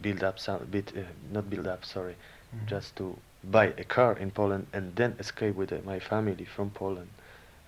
build 0.00 0.22
up 0.22 0.38
some 0.38 0.58
bit, 0.70 0.92
uh, 0.96 1.00
not 1.32 1.48
build 1.48 1.66
up, 1.66 1.84
sorry, 1.84 2.14
Mhm. 2.52 2.68
just 2.68 2.94
to 2.96 3.04
buy 3.40 3.72
a 3.78 3.84
car 3.84 4.18
in 4.18 4.30
Poland 4.30 4.66
and 4.72 4.96
then 4.96 5.14
escape 5.18 5.52
with 5.56 5.72
uh, 5.72 5.76
my 5.84 6.00
family 6.00 6.44
from 6.44 6.70
Poland. 6.70 7.08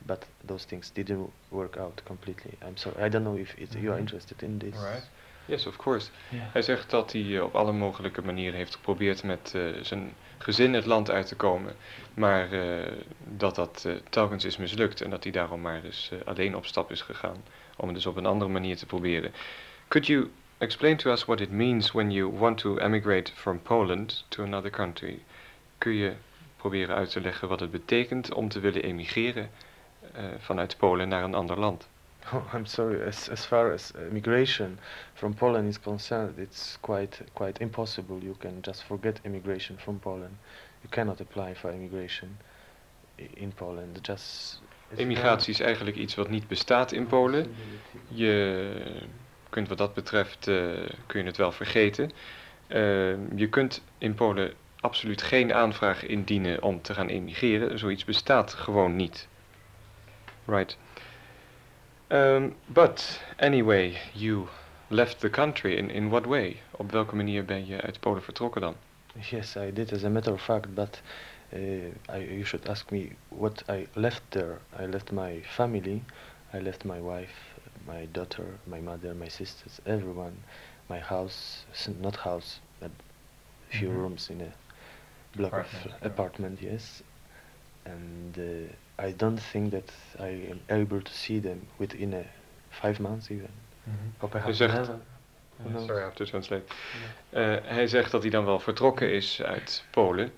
But 0.07 0.27
those 0.47 0.67
things 0.67 0.93
didn't 0.95 1.31
work 1.51 1.77
out 1.79 2.03
completely. 2.05 2.53
I'm 2.63 2.77
sorry. 2.77 3.07
I 3.07 3.09
don't 3.09 3.23
know 3.25 3.39
if 3.39 3.55
it, 3.59 3.75
you 3.75 3.93
are 3.93 3.99
Mhm. 3.99 4.01
interested 4.01 4.43
in 4.43 4.59
this. 4.59 4.75
Right. 4.77 5.03
Yes, 5.47 5.67
of 5.67 5.77
course. 5.77 6.11
Yeah. 6.29 6.43
Hij 6.53 6.63
zegt 6.63 6.91
dat 6.91 7.13
hij 7.13 7.37
eh, 7.37 7.43
op 7.43 7.55
alle 7.55 7.73
mogelijke 7.73 8.23
manieren 8.23 8.57
heeft 8.57 8.75
geprobeerd 8.75 9.23
met 9.23 9.53
eh, 9.55 9.63
zijn 9.83 10.15
gezin 10.39 10.75
het 10.75 10.87
land 10.87 11.11
uit 11.11 11.27
te 11.27 11.37
komen. 11.37 11.77
Maar 12.15 12.53
eh, 12.53 12.93
dat 13.25 13.55
dat 13.55 13.89
telkens 14.11 14.45
is 14.45 14.57
mislukt 14.57 15.01
en 15.01 15.11
dat 15.11 15.23
hij 15.23 15.33
daarom 15.33 15.61
maar 15.61 15.83
dus 15.83 16.11
alleen 16.25 16.57
op 16.57 16.67
stap 16.67 16.91
is 16.91 17.03
gegaan. 17.03 17.45
Om 17.77 17.87
het 17.87 17.95
dus 17.95 18.07
op 18.07 18.17
een 18.17 18.27
andere 18.27 18.51
manier 18.51 18.77
te 18.77 18.87
proberen. 18.87 19.33
Could 19.89 20.07
you 20.07 20.31
explain 20.59 20.97
to 20.97 21.11
us 21.11 21.25
what 21.25 21.41
it 21.41 21.51
means 21.51 21.93
when 21.93 22.11
you 22.11 22.33
want 22.39 22.59
to 22.59 22.79
emigrate 22.79 23.33
from 23.35 23.63
Poland 23.63 24.25
to 24.29 24.43
another 24.43 24.71
country? 24.71 25.19
Kun 25.79 25.93
je 25.95 26.13
proberen 26.57 26.97
uit 26.97 27.11
te 27.11 27.21
leggen 27.21 27.49
wat 27.49 27.61
het 27.61 27.71
betekent 27.71 28.35
om 28.35 28.49
te 28.49 28.61
willen 28.61 28.83
emigreren 28.83 29.51
vanuit 30.39 30.77
Polen 30.77 31.09
naar 31.09 31.23
een 31.23 31.35
ander 31.35 31.59
land? 31.59 31.89
Oh, 32.33 32.45
I'm 32.53 32.67
sorry. 32.67 33.03
As 33.03 33.29
as 33.29 33.45
far 33.45 33.73
as 33.73 33.93
uh, 33.95 34.07
immigration 34.07 34.79
from 35.15 35.35
Poland 35.35 35.69
is 35.69 35.79
concerned, 35.79 36.39
it's 36.39 36.79
quite 36.83 37.21
quite 37.35 37.61
impossible. 37.61 38.19
You 38.23 38.35
can 38.39 38.63
just 38.63 38.83
forget 38.83 39.21
immigration 39.25 39.77
from 39.79 39.99
Poland. 39.99 40.37
You 40.83 40.91
cannot 40.91 41.21
apply 41.21 41.55
for 41.55 41.71
immigration 41.71 42.37
in 43.17 43.53
Poland. 43.53 43.99
Just 44.03 44.61
it's 44.91 45.01
Immigratie 45.01 45.53
is 45.53 45.61
eigenlijk 45.61 45.97
iets 45.97 46.15
wat 46.15 46.29
niet 46.29 46.49
bestaat 46.49 46.93
in 46.93 47.07
Polen. 47.07 47.55
Je 48.09 48.73
kunt 49.51 49.69
wat 49.69 49.79
dat 49.79 49.95
betreft, 49.95 50.49
eh, 50.49 50.55
kun 51.07 51.21
je 51.21 51.27
het 51.27 51.37
wel 51.37 51.53
vergeten. 51.53 52.11
Eh, 52.67 53.37
je 53.37 53.49
kunt 53.51 53.83
in 53.99 54.15
Polen 54.15 54.53
absoluut 54.81 55.23
geen 55.23 55.55
aanvraag 55.55 56.07
indienen 56.07 56.63
om 56.63 56.83
te 56.83 56.95
gaan 56.95 57.09
emigreren. 57.09 57.79
Zoiets 57.79 58.05
bestaat 58.05 58.55
gewoon 58.55 58.97
niet. 58.97 59.29
Right. 60.45 60.79
Um, 62.11 62.55
but 62.69 63.21
anyway, 63.39 63.99
you 64.15 64.49
left 64.91 65.21
the 65.21 65.31
country. 65.31 65.77
In, 65.79 65.91
in 65.91 66.11
what 66.11 66.27
way? 66.27 66.61
Op 66.79 66.91
welke 66.93 67.17
manier 67.17 67.45
ben 67.45 67.67
je 67.67 67.81
uit 67.81 68.01
Polen 68.01 68.23
vertrokken 68.23 68.61
dan? 68.61 68.77
Yes, 69.31 69.57
I 69.57 69.71
did 69.73 69.93
as 69.93 70.05
a 70.05 70.09
matter 70.11 70.33
of 70.33 70.43
fact, 70.43 70.75
but 70.75 71.01
uh, 71.53 71.91
I, 72.09 72.19
you 72.19 72.45
should 72.45 72.69
ask 72.69 72.91
me 72.91 73.17
what 73.29 73.63
I 73.69 73.87
left 73.95 74.23
there. 74.31 74.59
I 74.79 74.87
left 74.87 75.13
my 75.13 75.43
family, 75.45 76.05
I 76.53 76.61
left 76.61 76.85
my 76.85 77.01
wife, 77.01 77.55
my 77.87 78.07
daughter, 78.13 78.59
my 78.67 78.81
mother, 78.81 79.15
my 79.15 79.29
sisters, 79.29 79.81
everyone, 79.87 80.43
my 80.89 80.99
house, 80.99 81.65
not 82.01 82.17
house, 82.17 82.61
but 82.81 82.91
few 83.69 83.91
Mhm. 83.91 83.93
rooms 83.93 84.31
in 84.31 84.41
a 84.41 84.53
block 85.37 85.57
of 85.59 85.69
Apartment, 85.73 85.95
yeah. 86.03 86.09
apartment, 86.09 86.61
yes. 86.63 87.03
And 87.85 88.39
uh, 88.39 88.73
I 88.99 89.15
don't 89.17 89.51
think 89.51 89.71
that 89.71 89.93
I 90.21 90.51
am 90.51 90.81
able 90.81 91.03
to 91.03 91.13
see 91.13 91.41
them 91.41 91.69
within 91.77 92.15
a 92.15 92.23
five 92.69 93.03
months 93.03 93.31
even. 93.31 93.51
Or 94.21 94.29
perhaps 94.29 94.57
zegt-? 94.57 94.91
Sorry, 95.77 96.01
I 96.01 96.03
have 96.03 96.15
to 96.15 96.25
translate. 96.25 96.65
Eh, 97.31 97.57
hij 97.63 97.87
zegt 97.87 98.11
dat 98.11 98.23
hij 98.23 98.31
dan 98.31 98.45
wel 98.45 98.59
vertrokken 98.59 99.13
is 99.13 99.43
uit 99.43 99.85
Polen. 99.91 100.33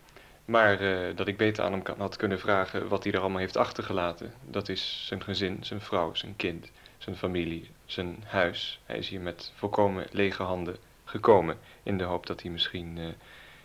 Maar 0.48 0.80
eh, 0.80 1.16
dat 1.16 1.28
ik 1.28 1.36
beter 1.36 1.64
aan 1.64 1.72
hem 1.72 1.82
kan, 1.82 1.98
had 1.98 2.16
kunnen 2.16 2.38
vragen 2.38 2.88
wat 2.88 3.04
hij 3.04 3.12
er 3.12 3.20
allemaal 3.20 3.38
heeft 3.38 3.56
achtergelaten. 3.56 4.32
Dat 4.44 4.68
is 4.68 5.04
zijn 5.06 5.22
gezin, 5.22 5.58
zijn 5.60 5.80
vrouw, 5.80 6.14
zijn 6.14 6.36
kind, 6.36 6.70
zijn 6.98 7.16
familie, 7.16 7.70
zijn 7.84 8.24
huis. 8.26 8.80
Hij 8.84 8.98
is 8.98 9.08
hier 9.08 9.20
met 9.20 9.52
volkomen 9.54 10.06
lege 10.10 10.42
handen 10.42 10.76
gekomen. 11.04 11.58
In 11.82 11.98
de 11.98 12.04
hoop 12.04 12.26
dat 12.26 12.42
hij 12.42 12.50
misschien 12.50 12.98
eh, 12.98 13.06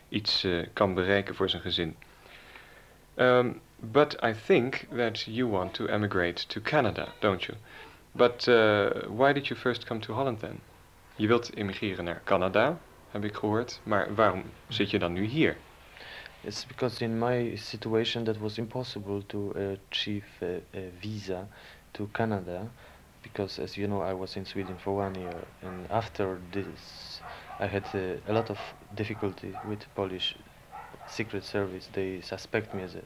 iets 0.10 0.44
eh, 0.44 0.68
kan 0.74 0.94
bereiken 0.94 1.36
voor 1.36 1.50
zijn 1.50 1.62
gezin. 1.62 1.96
Um, 3.18 3.62
but 3.82 4.16
I 4.24 4.34
think 4.34 4.88
that 4.92 5.28
you 5.28 5.48
want 5.48 5.74
to 5.74 5.88
emigrate 5.88 6.46
to 6.50 6.62
Canada, 6.62 7.14
don't 7.22 7.48
you? 7.48 7.56
But 8.16 8.48
uh, 8.48 9.08
why 9.08 9.34
did 9.34 9.50
you 9.50 9.56
first 9.56 9.86
come 9.86 10.02
to 10.02 10.14
Holland 10.14 10.40
then? 10.40 10.62
Je 11.16 11.28
wilt 11.28 11.56
emigreren 11.56 12.04
naar 12.04 12.22
Canada, 12.24 12.80
heb 13.12 13.24
ik 13.24 13.36
gehoord. 13.36 13.80
Maar 13.84 14.16
waarom 14.16 14.44
zit 14.68 14.90
je 14.90 15.00
dan 15.00 15.14
nu 15.14 15.24
hier? 15.24 15.58
It's 16.42 16.66
because 16.66 17.04
in 17.04 17.20
my 17.20 17.56
situation 17.56 18.24
that 18.24 18.38
was 18.38 18.58
impossible 18.58 19.24
to 19.28 19.54
achieve 19.56 20.26
a, 20.42 20.78
a 20.78 20.92
visa 21.00 21.48
to 21.92 22.10
Canada 22.12 22.70
because 23.22 23.62
as 23.62 23.76
you 23.76 23.88
know 23.88 24.02
I 24.02 24.14
was 24.14 24.36
in 24.36 24.46
Sweden 24.46 24.78
for 24.78 24.94
one 24.94 25.16
year 25.16 25.48
and 25.62 25.90
after 25.90 26.38
this 26.52 27.22
I 27.60 27.68
had 27.68 27.86
uh, 27.94 28.18
a 28.28 28.34
lot 28.34 28.50
of 28.50 28.60
difficulty 28.94 29.56
with 29.66 29.86
Polish 29.96 30.36
secret 31.06 31.46
service 31.46 31.92
they 31.92 32.20
suspect 32.22 32.74
me 32.74 32.84
as 32.84 32.96
a 32.96 33.00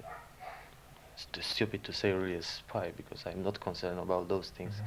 st- 1.16 1.44
stupid 1.44 1.84
to 1.84 1.92
say 1.92 2.12
really 2.12 2.36
a 2.38 2.42
spy 2.42 2.92
because 2.96 3.30
I'm 3.30 3.42
not 3.42 3.58
concerned 3.58 4.00
about 4.00 4.28
those 4.30 4.52
things 4.54 4.76
Mhm. 4.80 4.86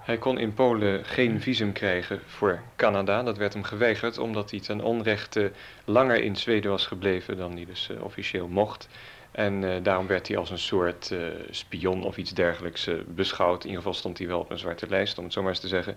Hij 0.00 0.18
kon 0.18 0.38
in 0.38 0.54
Polen 0.54 1.04
geen 1.04 1.40
visum 1.40 1.72
krijgen 1.72 2.20
voor 2.26 2.62
Canada. 2.76 3.22
Dat 3.22 3.36
werd 3.36 3.52
hem 3.52 3.62
geweigerd 3.62 4.18
omdat 4.18 4.50
hij 4.50 4.60
ten 4.60 4.80
onrechte 4.80 5.52
langer 5.84 6.22
in 6.22 6.36
Zweden 6.36 6.70
was 6.70 6.86
gebleven 6.86 7.36
dan 7.36 7.52
hij 7.52 7.64
dus 7.64 7.88
eh, 7.90 8.02
officieel 8.04 8.48
mocht. 8.48 8.88
En 9.30 9.64
eh, 9.64 9.82
daarom 9.82 10.06
werd 10.06 10.28
hij 10.28 10.36
als 10.36 10.50
een 10.50 10.58
soort 10.58 11.10
eh, 11.10 11.18
spion 11.50 12.02
of 12.04 12.16
iets 12.16 12.30
dergelijks 12.34 12.86
eh, 12.86 12.94
beschouwd. 13.06 13.60
In 13.62 13.68
ieder 13.68 13.82
geval 13.82 13.98
stond 13.98 14.18
hij 14.18 14.26
wel 14.26 14.38
op 14.40 14.50
een 14.50 14.58
zwarte 14.58 14.86
lijst, 14.88 15.18
om 15.18 15.24
het 15.24 15.32
zo 15.32 15.40
maar 15.40 15.50
eens 15.50 15.60
te 15.60 15.68
zeggen. 15.68 15.96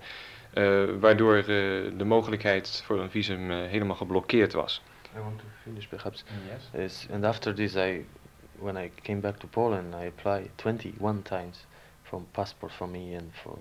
Eh, 0.53 0.83
waardoor 0.99 1.35
eh, 1.37 1.45
de 1.97 2.05
mogelijkheid 2.05 2.81
voor 2.85 2.99
een 2.99 3.11
visum 3.11 3.51
helemaal 3.51 3.95
geblokkeerd 3.95 4.53
was. 4.53 4.81
I 5.15 5.19
want 5.19 5.39
to 5.39 5.45
finish 5.63 5.89
perhaps 5.89 6.23
Yes. 6.47 6.61
Yes, 6.73 7.07
and 7.11 7.25
after 7.25 7.53
this, 7.53 7.75
I, 7.75 8.05
when 8.59 8.77
I 8.77 8.89
came 9.03 9.21
back 9.21 9.39
to 9.39 9.47
Poland, 9.47 9.95
I 9.95 10.05
applied 10.05 10.51
21 10.57 11.23
times 11.23 11.65
for 12.03 12.21
passport 12.33 12.71
for 12.71 12.87
me 12.87 13.13
and 13.13 13.31
for, 13.43 13.57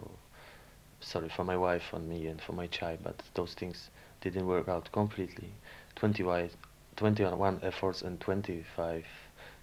sorry, 1.00 1.28
for 1.28 1.44
my 1.44 1.56
wife 1.56 1.92
and 1.92 2.08
me 2.08 2.28
and 2.28 2.40
for 2.40 2.52
my 2.52 2.68
child, 2.68 2.98
but 3.02 3.22
those 3.34 3.54
things 3.54 3.90
didn't 4.20 4.46
work 4.46 4.68
out 4.68 4.90
completely. 4.92 5.52
20 5.96 6.22
wi- 6.22 6.50
21 6.96 7.60
efforts 7.62 8.02
and 8.02 8.20
25 8.20 9.04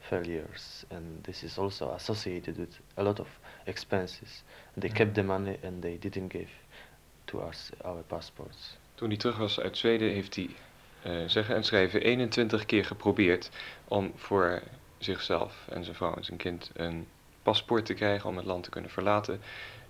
failures, 0.09 0.85
and 0.89 1.23
this 1.23 1.43
is 1.43 1.57
also 1.57 1.91
associated 1.91 2.57
with 2.57 2.79
a 2.97 3.03
lot 3.03 3.19
of 3.19 3.27
expenses. 3.65 4.43
They 4.75 4.89
kept 4.89 5.15
the 5.15 5.23
money 5.23 5.57
and 5.63 5.81
they 5.81 5.97
didn't 5.97 6.29
give 6.29 6.49
to 7.27 7.41
us 7.41 7.71
our 7.83 8.03
passports. 8.03 8.77
Toen 8.95 9.07
hij 9.09 9.17
terug 9.17 9.37
was 9.37 9.59
uit 9.59 9.77
Zweden 9.77 10.09
heeft 10.09 10.35
hij 10.35 10.49
zeggen 11.25 11.55
en 11.55 11.63
schrijven 11.63 12.01
21 12.01 12.65
keer 12.65 12.85
geprobeerd 12.85 13.49
om 13.87 14.11
voor 14.15 14.61
zichzelf 14.97 15.65
en 15.69 15.83
zijn 15.83 15.95
vrouw 15.95 16.15
en 16.15 16.23
zijn 16.23 16.37
kind 16.37 16.71
een 16.73 17.07
paspoort 17.43 17.85
te 17.85 17.93
krijgen 17.93 18.29
om 18.29 18.37
het 18.37 18.45
land 18.45 18.63
te 18.63 18.69
kunnen 18.69 18.91
verlaten. 18.91 19.41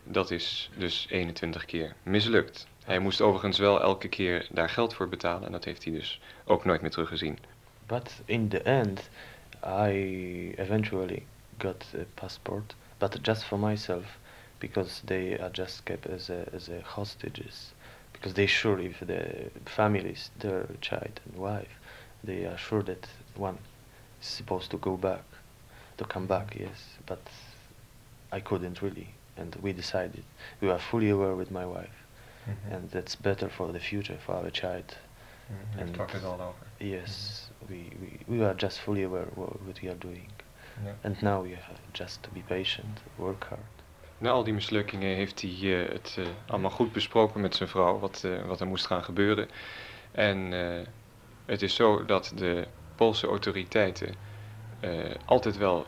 Dat 0.04 0.32
is 0.32 0.70
dus 0.78 1.08
21 1.10 1.66
keer 1.66 1.96
mislukt. 2.04 2.68
Hij 2.84 3.00
moest 3.00 3.22
overigens 3.22 3.58
wel 3.58 3.82
elke 3.82 4.08
keer 4.08 4.48
daar 4.52 4.70
geld 4.70 4.94
voor 4.94 5.10
betalen 5.10 5.46
en 5.46 5.52
dat 5.52 5.66
heeft 5.66 5.84
hij 5.84 5.94
dus 5.94 6.22
ook 6.46 6.66
nooit 6.66 6.82
meer 6.82 6.92
teruggezien. 6.92 7.40
But 7.86 8.22
in 8.26 8.48
the 8.48 8.62
end, 8.62 9.10
I 9.64 10.54
eventually 10.58 11.26
got 11.58 11.86
a 11.96 12.06
passport, 12.14 12.76
but 12.98 13.20
just 13.22 13.44
for 13.44 13.60
myself, 13.60 14.20
because 14.58 15.06
they 15.06 15.40
are 15.40 15.52
just 15.52 15.84
kept 15.84 16.10
as 16.10 16.30
a, 16.30 16.44
as 16.56 16.70
a 16.70 16.80
hostages, 16.84 17.74
because 18.20 18.34
they 18.34 18.48
sure 18.48 18.80
if 18.80 19.00
the 19.00 19.50
families, 19.66 20.32
their 20.40 20.68
child 20.82 21.20
and 21.26 21.36
wife, 21.42 21.70
they 22.24 22.46
are 22.46 22.58
sure 22.58 22.84
that 22.84 23.08
one 23.36 23.58
is 24.22 24.28
supposed 24.28 24.72
to 24.72 24.78
go 24.78 24.98
back, 24.98 25.24
to 25.98 26.04
come 26.06 26.26
back, 26.28 26.56
yes, 26.60 26.98
but 27.06 27.20
I 28.32 28.40
couldn't 28.40 28.82
really, 28.82 29.10
and 29.38 29.56
we 29.62 29.72
decided, 29.74 30.24
we 30.62 30.68
were 30.68 30.80
fully 30.80 31.10
aware 31.10 31.36
with 31.36 31.52
my 31.52 31.66
wife, 31.66 31.98
and 32.72 32.90
that's 32.92 33.16
better 33.16 33.50
for 33.50 33.72
the 33.74 33.80
future 33.80 34.18
for 34.26 34.36
our 34.36 34.50
child. 34.50 34.96
Mm-hmm. 35.52 35.80
and- 35.80 35.96
talked 35.96 36.16
it 36.16 36.24
all 36.24 36.42
over. 36.42 36.54
Yes, 36.80 37.50
we, 37.70 37.92
we, 38.02 38.20
we 38.38 38.44
are 38.44 38.54
just 38.54 38.80
fully 38.80 39.04
aware 39.04 39.28
what, 39.36 39.62
what 39.64 39.82
we 39.82 39.90
are 39.90 39.96
doing. 39.96 40.30
And 41.04 41.22
now 41.24 41.42
we 41.42 41.52
have 41.52 41.80
just 41.94 42.22
to 42.24 42.30
be 42.30 42.42
patient, 42.42 43.00
work 43.18 43.46
hard. 43.46 43.62
Na 44.20 44.30
al 44.30 44.44
die 44.44 44.54
mislukkingen 44.54 45.16
heeft 45.16 45.42
hij 45.42 45.52
eh, 45.52 45.92
het 45.94 46.16
eh, 46.20 46.26
allemaal 46.46 46.72
goed 46.72 46.92
besproken 46.92 47.42
met 47.42 47.56
zijn 47.56 47.70
vrouw, 47.70 48.00
wat, 48.00 48.24
eh, 48.24 48.46
wat 48.46 48.60
er 48.60 48.68
moest 48.68 48.86
gaan 48.86 49.04
gebeuren. 49.04 49.50
En 50.12 50.52
het 51.46 51.62
is 51.62 51.76
zo 51.76 52.06
dat 52.06 52.32
de 52.36 52.68
Poolse 52.96 53.28
autoriteiten 53.28 54.16
altijd 55.26 55.58
wel 55.58 55.88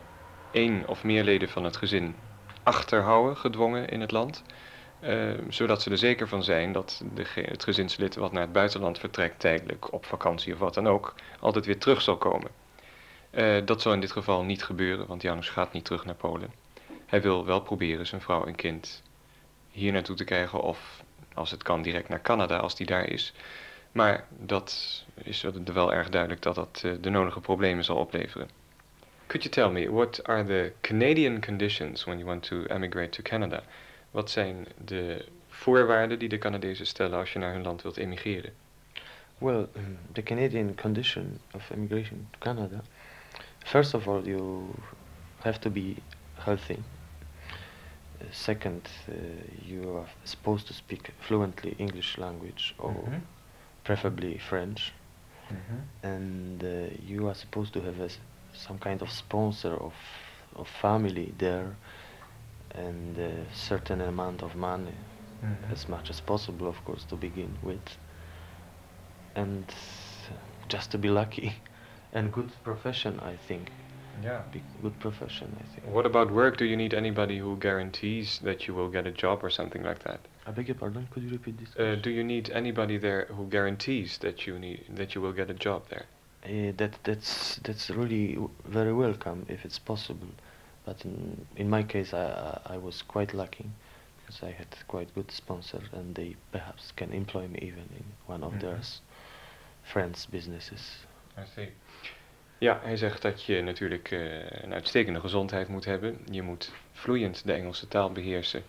één 0.50 0.88
of 0.88 1.04
meer 1.04 1.24
leden 1.24 1.48
van 1.48 1.64
het 1.64 1.76
gezin 1.76 2.16
achterhouden, 2.62 3.36
gedwongen 3.36 3.88
in 3.88 4.00
het 4.00 4.10
land. 4.10 4.42
zodat 5.48 5.82
ze 5.82 5.90
er 5.90 5.98
zeker 5.98 6.28
van 6.28 6.42
zijn 6.42 6.72
dat 6.72 7.02
de, 7.14 7.26
het 7.34 7.64
gezinslid 7.64 8.14
wat 8.14 8.32
naar 8.32 8.42
het 8.42 8.52
buitenland 8.52 8.98
vertrekt, 8.98 9.40
tijdelijk 9.40 9.92
op 9.92 10.04
vakantie 10.04 10.52
of 10.52 10.58
wat 10.58 10.74
dan 10.74 10.88
ook, 10.88 11.14
altijd 11.40 11.66
weer 11.66 11.78
terug 11.78 12.02
zal 12.02 12.16
komen. 12.16 12.50
Dat 13.64 13.82
zal 13.82 13.92
in 13.92 14.00
dit 14.00 14.12
geval 14.12 14.42
niet 14.42 14.64
gebeuren, 14.64 15.06
want 15.06 15.22
Janusz 15.22 15.50
gaat 15.50 15.72
niet 15.72 15.84
terug 15.84 16.04
naar 16.04 16.14
Polen. 16.14 16.59
Hij 17.10 17.22
wil 17.22 17.44
wel 17.44 17.60
proberen 17.60 18.06
zijn 18.06 18.20
vrouw 18.20 18.44
en 18.44 18.54
kind 18.54 19.02
hier 19.70 19.92
naartoe 19.92 20.16
te 20.16 20.24
krijgen 20.24 20.60
of 20.60 21.02
als 21.34 21.50
het 21.50 21.62
kan 21.62 21.82
direct 21.82 22.08
naar 22.08 22.20
Canada 22.20 22.56
als 22.56 22.76
die 22.76 22.86
daar 22.86 23.08
is. 23.08 23.32
Maar 23.92 24.26
dat 24.38 25.04
is 25.14 25.46
wel 25.64 25.92
erg 25.92 26.08
duidelijk 26.08 26.42
dat 26.42 26.54
dat 26.54 26.82
eh, 26.84 26.92
de 27.00 27.10
nodige 27.10 27.40
problemen 27.40 27.84
zal 27.84 27.96
opleveren. 27.96 28.48
Could 29.26 29.42
you 29.42 29.54
tell 29.54 29.82
me, 29.82 29.92
what 29.92 30.24
are 30.24 30.44
the 30.44 30.72
Canadian 30.80 31.40
conditions 31.40 32.04
when 32.04 32.18
you 32.18 32.28
want 32.28 32.42
to 32.42 32.64
emigrate 32.64 33.08
to 33.08 33.22
Canada? 33.22 33.62
Wat 34.10 34.30
zijn 34.30 34.66
de 34.84 35.24
voorwaarden 35.48 36.18
die 36.18 36.28
de 36.28 36.38
Canadezen 36.38 36.86
stellen 36.86 37.18
als 37.18 37.32
je 37.32 37.38
naar 37.38 37.52
hun 37.52 37.62
land 37.62 37.82
wilt 37.82 37.96
emigreren? 37.96 38.52
Well, 39.38 39.66
um, 39.76 39.98
the 40.12 40.22
Canadian 40.22 40.74
condition 40.74 41.40
of 41.54 41.70
immigration 41.70 42.28
to 42.30 42.38
Canada, 42.38 42.82
first 43.58 43.94
of 43.94 44.08
all, 44.08 44.22
you 44.22 44.62
have 45.38 45.58
to 45.58 45.70
be 45.70 45.94
healthy. 46.34 46.78
Second, 48.32 48.88
uh, 49.08 49.12
you 49.64 49.96
are 49.96 50.08
supposed 50.24 50.66
to 50.68 50.74
speak 50.74 51.10
fluently 51.20 51.74
English 51.78 52.18
language 52.18 52.74
or 52.78 52.92
preferably 53.84 54.38
French. 54.38 54.92
and 56.02 56.62
uh, 56.64 56.88
you 57.06 57.28
are 57.28 57.34
supposed 57.34 57.72
to 57.72 57.80
have 57.80 58.00
a 58.00 58.08
some 58.52 58.78
kind 58.78 59.02
of 59.02 59.10
sponsor 59.10 59.74
of 59.74 59.94
of 60.56 60.68
family 60.68 61.32
there 61.38 61.76
and 62.74 63.18
a 63.18 63.32
certain 63.54 64.00
amount 64.00 64.42
of 64.42 64.54
money. 64.54 64.94
As 65.72 65.88
much 65.88 66.10
as 66.10 66.20
possible 66.20 66.68
of 66.68 66.84
course 66.84 67.04
to 67.06 67.16
begin 67.16 67.58
with. 67.62 67.98
And 69.34 69.64
just 70.68 70.90
to 70.92 70.98
be 70.98 71.08
lucky 71.08 71.54
and 72.12 72.32
good 72.32 72.50
profession 72.64 73.20
i 73.20 73.36
think 73.48 73.70
Yeah. 74.22 74.42
Be 74.52 74.62
good 74.82 74.98
profession 74.98 75.56
i 75.60 75.64
think 75.74 75.86
What 75.94 76.06
about 76.06 76.30
work? 76.30 76.56
Do 76.56 76.64
you 76.64 76.76
need 76.76 76.92
anybody 76.94 77.38
who 77.38 77.56
guarantees 77.56 78.38
that 78.42 78.66
you 78.68 78.74
will 78.74 78.88
get 78.90 79.06
a 79.06 79.10
job 79.10 79.42
or 79.42 79.50
something 79.50 79.82
like 79.82 80.02
that? 80.04 80.20
i 80.46 80.50
beg 80.50 80.68
your 80.68 80.74
pardon 80.74 81.06
could 81.10 81.22
you 81.22 81.30
repeat 81.30 81.56
this 81.58 81.68
Uh, 81.78 81.94
do 82.02 82.10
you 82.10 82.24
need 82.24 82.50
anybody 82.50 82.98
there 82.98 83.26
who 83.36 83.46
guarantees 83.46 84.18
that 84.18 84.46
you 84.46 84.58
need 84.58 84.84
that 84.98 85.14
you 85.14 85.20
will 85.22 85.32
get 85.32 85.50
a 85.50 85.54
job 85.54 85.82
there? 85.88 86.06
Uh, 86.44 86.72
that 86.76 86.92
that's 87.04 87.56
that's 87.64 87.90
really 87.90 88.34
w- 88.34 88.50
very 88.64 88.92
welcome 88.92 89.44
if 89.48 89.64
it's 89.64 89.78
possible, 89.78 90.32
but 90.86 91.04
in 91.04 91.46
in 91.56 91.68
my 91.76 91.82
case 91.82 92.10
I 92.14 92.26
I, 92.48 92.74
I 92.74 92.78
was 92.78 93.02
quite 93.02 93.32
lucky 93.42 93.66
because 94.18 94.42
I 94.48 94.52
had 94.60 94.68
quite 94.88 95.14
good 95.14 95.30
sponsor 95.30 95.80
and 95.92 96.14
they 96.14 96.36
perhaps 96.52 96.92
can 96.96 97.12
employ 97.12 97.46
me 97.48 97.58
even 97.62 97.86
in 98.00 98.04
one 98.26 98.42
of 98.46 98.52
Mhm. 98.52 98.60
their 98.60 98.80
friends' 99.92 100.26
businesses. 100.30 100.82
I 101.36 101.44
see. 101.56 101.68
Ja, 102.60 102.80
hij 102.82 102.96
zegt 102.96 103.22
dat 103.22 103.44
je 103.44 103.62
natuurlijk 103.62 104.10
eh, 104.10 104.50
een 104.50 104.72
uitstekende 104.74 105.20
gezondheid 105.20 105.68
moet 105.68 105.84
hebben. 105.84 106.18
Je 106.30 106.42
moet 106.42 106.72
vloeiend 106.92 107.46
de 107.46 107.52
Engelse 107.52 107.88
taal 107.88 108.12
beheersen. 108.12 108.62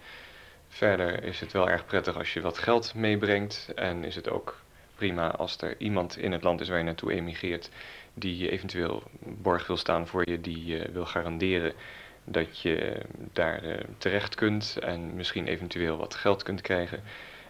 Verder 0.67 1.23
is 1.23 1.39
het 1.39 1.51
wel 1.51 1.69
erg 1.69 1.85
prettig 1.85 2.17
als 2.17 2.33
je 2.33 2.41
wat 2.41 2.57
geld 2.57 2.93
meebrengt. 2.95 3.71
En 3.75 4.03
is 4.03 4.15
het 4.15 4.29
ook 4.29 4.59
prima 4.95 5.31
als 5.31 5.57
er 5.57 5.75
iemand 5.77 6.17
in 6.17 6.31
het 6.31 6.43
land 6.43 6.61
is 6.61 6.69
waar 6.69 6.77
je 6.77 6.83
naartoe 6.83 7.11
emigreert. 7.13 7.69
die 8.13 8.49
eventueel 8.49 9.03
borg 9.19 9.67
wil 9.67 9.77
staan 9.77 10.07
voor 10.07 10.29
je, 10.29 10.41
die 10.41 10.81
wil 10.91 11.05
garanderen 11.05 11.73
dat 12.23 12.59
je 12.59 13.01
daar 13.33 13.63
eh, 13.63 13.83
terecht 13.97 14.35
kunt. 14.35 14.77
en 14.81 15.15
misschien 15.15 15.47
eventueel 15.47 15.97
wat 15.97 16.15
geld 16.15 16.43
kunt 16.43 16.61
krijgen. 16.61 17.03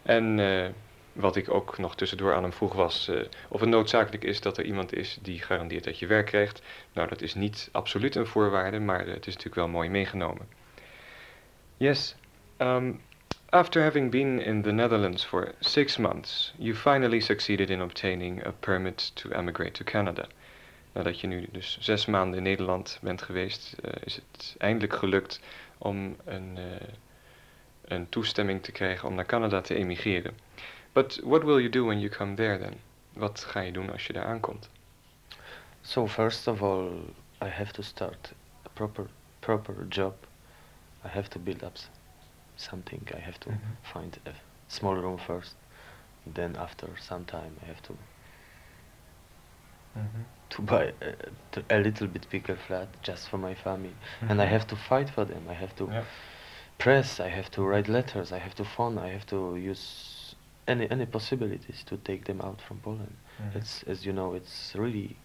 En. 0.04 0.39
eh, 0.39 0.69
wat 1.13 1.36
ik 1.36 1.50
ook 1.50 1.78
nog 1.78 1.95
tussendoor 1.95 2.34
aan 2.34 2.43
hem 2.43 2.54
vroeg 2.54 2.74
was 2.74 3.08
eh, 3.08 3.21
of 3.47 3.60
het 3.60 3.69
noodzakelijk 3.69 4.24
is 4.24 4.41
dat 4.41 4.58
er 4.58 4.65
iemand 4.65 4.93
is 4.93 5.17
die 5.21 5.39
garandeert 5.39 5.84
dat 5.84 6.00
je 6.00 6.08
werk 6.08 6.26
krijgt. 6.26 6.62
Nou, 6.93 7.08
dat 7.08 7.21
is 7.21 7.36
niet 7.36 7.69
absoluut 7.71 8.15
een 8.15 8.28
voorwaarde, 8.28 8.80
maar 8.80 9.00
eh, 9.00 9.13
het 9.13 9.28
is 9.28 9.36
natuurlijk 9.36 9.56
wel 9.56 9.67
mooi 9.67 9.89
meegenomen. 9.89 10.47
Yes. 11.78 12.15
Um, 12.58 13.02
after 13.50 13.84
having 13.84 14.12
been 14.12 14.39
in 14.39 14.62
the 14.62 14.71
Netherlands 14.71 15.26
for 15.26 15.54
six 15.60 15.97
months, 15.97 16.54
you 16.58 16.76
finally 16.76 17.19
succeeded 17.19 17.69
in 17.69 17.82
obtaining 17.82 18.45
a 18.45 18.52
permit 18.52 19.15
to 19.15 19.30
emigrate 19.30 19.71
to 19.71 19.84
Canada. 19.84 20.28
Nadat 20.93 21.19
je 21.19 21.28
nu 21.28 21.47
dus 21.52 21.78
zes 21.80 22.06
maanden 22.06 22.38
in 22.38 22.43
Nederland 22.43 23.00
bent 23.02 23.21
geweest, 23.21 23.76
eh, 23.84 23.91
is 24.04 24.15
het 24.15 24.56
eindelijk 24.58 24.93
gelukt 24.93 25.39
om 25.78 26.15
een, 26.26 26.58
een 27.86 28.10
toestemming 28.10 28.63
te 28.63 28.71
krijgen 28.71 29.08
om 29.08 29.15
naar 29.15 29.26
Canada 29.26 29.62
te 29.62 29.76
emigreren. 29.76 30.34
But 30.93 31.19
what 31.23 31.43
will 31.43 31.60
you 31.62 31.69
do 31.69 31.86
when 31.86 31.99
you 31.99 32.10
come 32.10 32.36
there 32.36 32.58
then? 32.58 32.80
Wat 33.13 33.39
ga 33.43 33.60
je 33.60 33.71
doen 33.71 33.91
als 33.91 34.08
je 34.08 34.13
daar 34.13 34.25
aankomt? 34.25 34.69
So 35.82 36.08
first 36.08 36.47
of 36.47 36.62
all, 36.62 36.89
I 37.41 37.47
have 37.47 37.71
to 37.71 37.82
start 37.82 38.34
a 38.65 38.69
proper 38.73 39.08
proper 39.39 39.86
job. 39.89 40.13
I 41.06 41.08
have 41.08 41.27
to 41.30 41.39
build 41.39 41.63
up 41.63 41.77
something. 42.56 43.01
I 43.15 43.19
have 43.19 43.38
to 43.39 43.49
Mhm. 43.49 43.77
find 43.82 44.17
a 44.25 44.32
small 44.67 44.95
room 44.95 45.17
first. 45.19 45.56
Then 46.34 46.56
after 46.58 46.88
some 46.97 47.25
time, 47.25 47.51
I 47.63 47.65
have 47.65 47.82
to 47.82 47.93
to 50.49 50.62
buy 50.62 50.93
a 51.69 51.77
little 51.80 52.08
bit 52.08 52.30
bigger 52.30 52.56
flat 52.56 52.88
just 53.04 53.30
for 53.30 53.38
my 53.39 53.56
family. 53.56 53.93
And 54.30 54.41
I 54.41 54.45
have 54.45 54.65
to 54.67 54.75
fight 54.75 55.10
for 55.10 55.25
them. 55.25 55.47
I 55.49 55.54
have 55.54 55.73
to 55.75 55.86
Ja. 55.91 56.04
press. 56.77 57.19
I 57.19 57.30
have 57.30 57.49
to 57.49 57.62
write 57.63 57.91
letters. 57.91 58.32
I 58.32 58.39
have 58.39 58.54
to 58.56 58.63
phone. 58.63 59.08
I 59.08 59.12
have 59.12 59.25
to 59.25 59.56
use 59.56 60.11
any 60.65 60.88
any 60.89 61.06
possibilities 61.06 61.84
to 61.84 61.97
take 61.97 62.24
them 62.24 62.41
out 62.41 62.62
from 62.62 62.80
Poland. 62.80 63.15
It's 63.56 63.84
as 63.88 64.04
you 64.04 64.13
know, 64.13 64.36
it's 64.36 64.74
really 64.76 65.15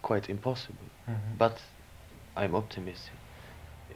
quite 0.00 0.28
impossible. 0.30 0.86
But 1.36 1.60
I'm 2.36 2.54
optimistic. 2.54 3.12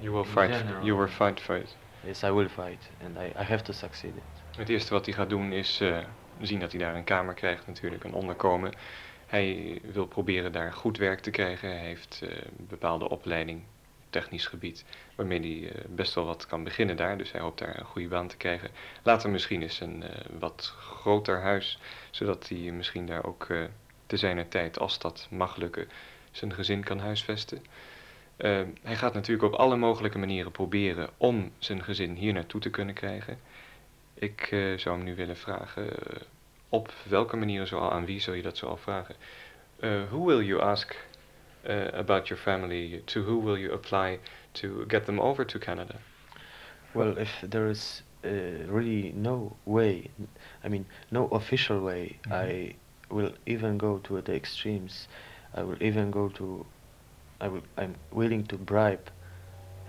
You 0.01 0.13
will 0.13 0.25
In 0.25 0.31
fight. 0.31 0.53
general, 0.53 0.85
You 0.85 0.97
will 0.97 1.09
fight 1.09 1.41
for 1.41 1.57
it. 1.57 1.77
Yes, 2.05 2.23
I 2.23 2.31
will 2.31 2.49
fight, 2.49 2.91
and 3.05 3.17
I, 3.19 3.33
I 3.41 3.45
have 3.45 3.63
to 3.63 3.73
succeed 3.73 4.17
it. 4.17 4.23
Het 4.57 4.69
eerste 4.69 4.93
wat 4.93 5.05
hij 5.05 5.15
gaat 5.15 5.29
doen 5.29 5.53
is 5.53 5.81
eh, 5.81 5.99
zien 6.41 6.61
dat 6.61 6.71
hij 6.73 6.81
daar 6.81 6.95
een 6.95 7.05
kamer 7.05 7.35
krijgt, 7.35 7.67
natuurlijk 7.67 8.05
een 8.05 8.13
onderkomen. 8.15 8.73
Hij 9.27 9.79
wil 9.83 10.07
proberen 10.07 10.53
daar 10.53 10.73
goed 10.73 10.97
werk 10.99 11.21
te 11.21 11.31
krijgen. 11.31 11.69
Hij 11.69 11.79
heeft 11.87 12.21
eh, 12.23 12.37
een 12.37 12.67
bepaalde 12.69 13.09
opleiding, 13.09 13.63
technisch 14.15 14.47
gebied, 14.47 14.85
waarmee 15.15 15.41
hij 15.41 15.71
eh, 15.71 15.85
best 15.89 16.15
wel 16.15 16.25
wat 16.25 16.47
kan 16.47 16.65
beginnen 16.65 16.97
daar. 16.97 17.19
Dus 17.19 17.33
hij 17.33 17.41
hoopt 17.41 17.59
daar 17.59 17.79
een 17.79 17.85
goede 17.85 18.09
baan 18.09 18.29
te 18.29 18.37
krijgen. 18.37 18.71
Later 19.03 19.31
misschien 19.31 19.63
eens 19.63 19.81
een 19.81 20.03
eh, 20.03 20.11
wat 20.39 20.75
groter 20.79 21.41
huis, 21.41 21.79
zodat 22.11 22.49
hij 22.49 22.59
misschien 22.59 23.07
daar 23.07 23.25
ook 23.25 23.45
eh, 23.45 23.63
te 24.07 24.17
zijner 24.17 24.49
tijd, 24.49 24.79
als 24.79 24.99
dat 24.99 25.27
mag 25.31 25.57
lukken, 25.57 25.89
zijn 26.31 26.55
gezin 26.55 26.85
kan 26.85 26.99
huisvesten. 26.99 27.65
Ehm, 28.37 28.69
hij 28.83 28.97
gaat 28.97 29.15
natuurlijk 29.15 29.53
op 29.53 29.61
alle 29.61 29.77
mogelijke 29.77 30.19
manieren 30.19 30.53
proberen 30.53 31.11
om 31.17 31.53
zijn 31.59 31.85
gezin 31.85 32.15
hier 32.15 32.33
naartoe 32.33 32.61
te 32.61 32.71
kunnen 32.71 32.95
krijgen. 32.95 33.39
Ik 34.15 34.47
zou 34.77 34.97
hem 34.97 35.05
nu 35.05 35.15
willen 35.15 35.37
vragen, 35.37 35.87
op 36.69 36.93
welke 37.09 37.37
manieren 37.37 37.67
zoal, 37.67 37.93
aan 37.93 38.05
wie 38.05 38.21
zou 38.21 38.37
je 38.37 38.43
dat 38.43 38.57
zoal 38.57 38.77
vragen? 38.77 39.15
Who 40.09 40.25
will 40.25 40.45
you 40.45 40.61
ask 40.61 40.97
about 41.65 42.31
your 42.31 42.37
family? 42.37 43.03
To 43.07 43.23
who 43.23 43.39
will 43.39 43.59
you 43.59 43.73
apply 43.73 44.19
to 44.55 44.87
get 44.87 45.07
them 45.07 45.21
over 45.21 45.45
to 45.45 45.59
Canada? 45.59 45.99
Well, 46.95 47.19
if 47.19 47.31
there 47.43 47.69
is 47.69 48.03
really 48.23 49.13
no 49.17 49.57
way, 49.65 50.11
I 50.63 50.69
mean, 50.69 50.87
no 51.11 51.27
official 51.29 51.81
way, 51.81 52.19
mm 52.27 52.33
-hmm. 52.33 52.45
I 52.45 52.77
will 53.09 53.33
even 53.47 53.79
go 53.79 53.99
to 53.99 54.23
the 54.23 54.35
extremes. 54.35 55.09
I 55.55 55.63
will 55.63 55.81
even 55.81 56.11
go 56.11 56.29
to 56.29 56.67
I 57.41 57.49
will, 57.49 57.63
I'm 57.77 57.95
willing 58.11 58.45
to 58.47 58.57
bribe 58.57 59.11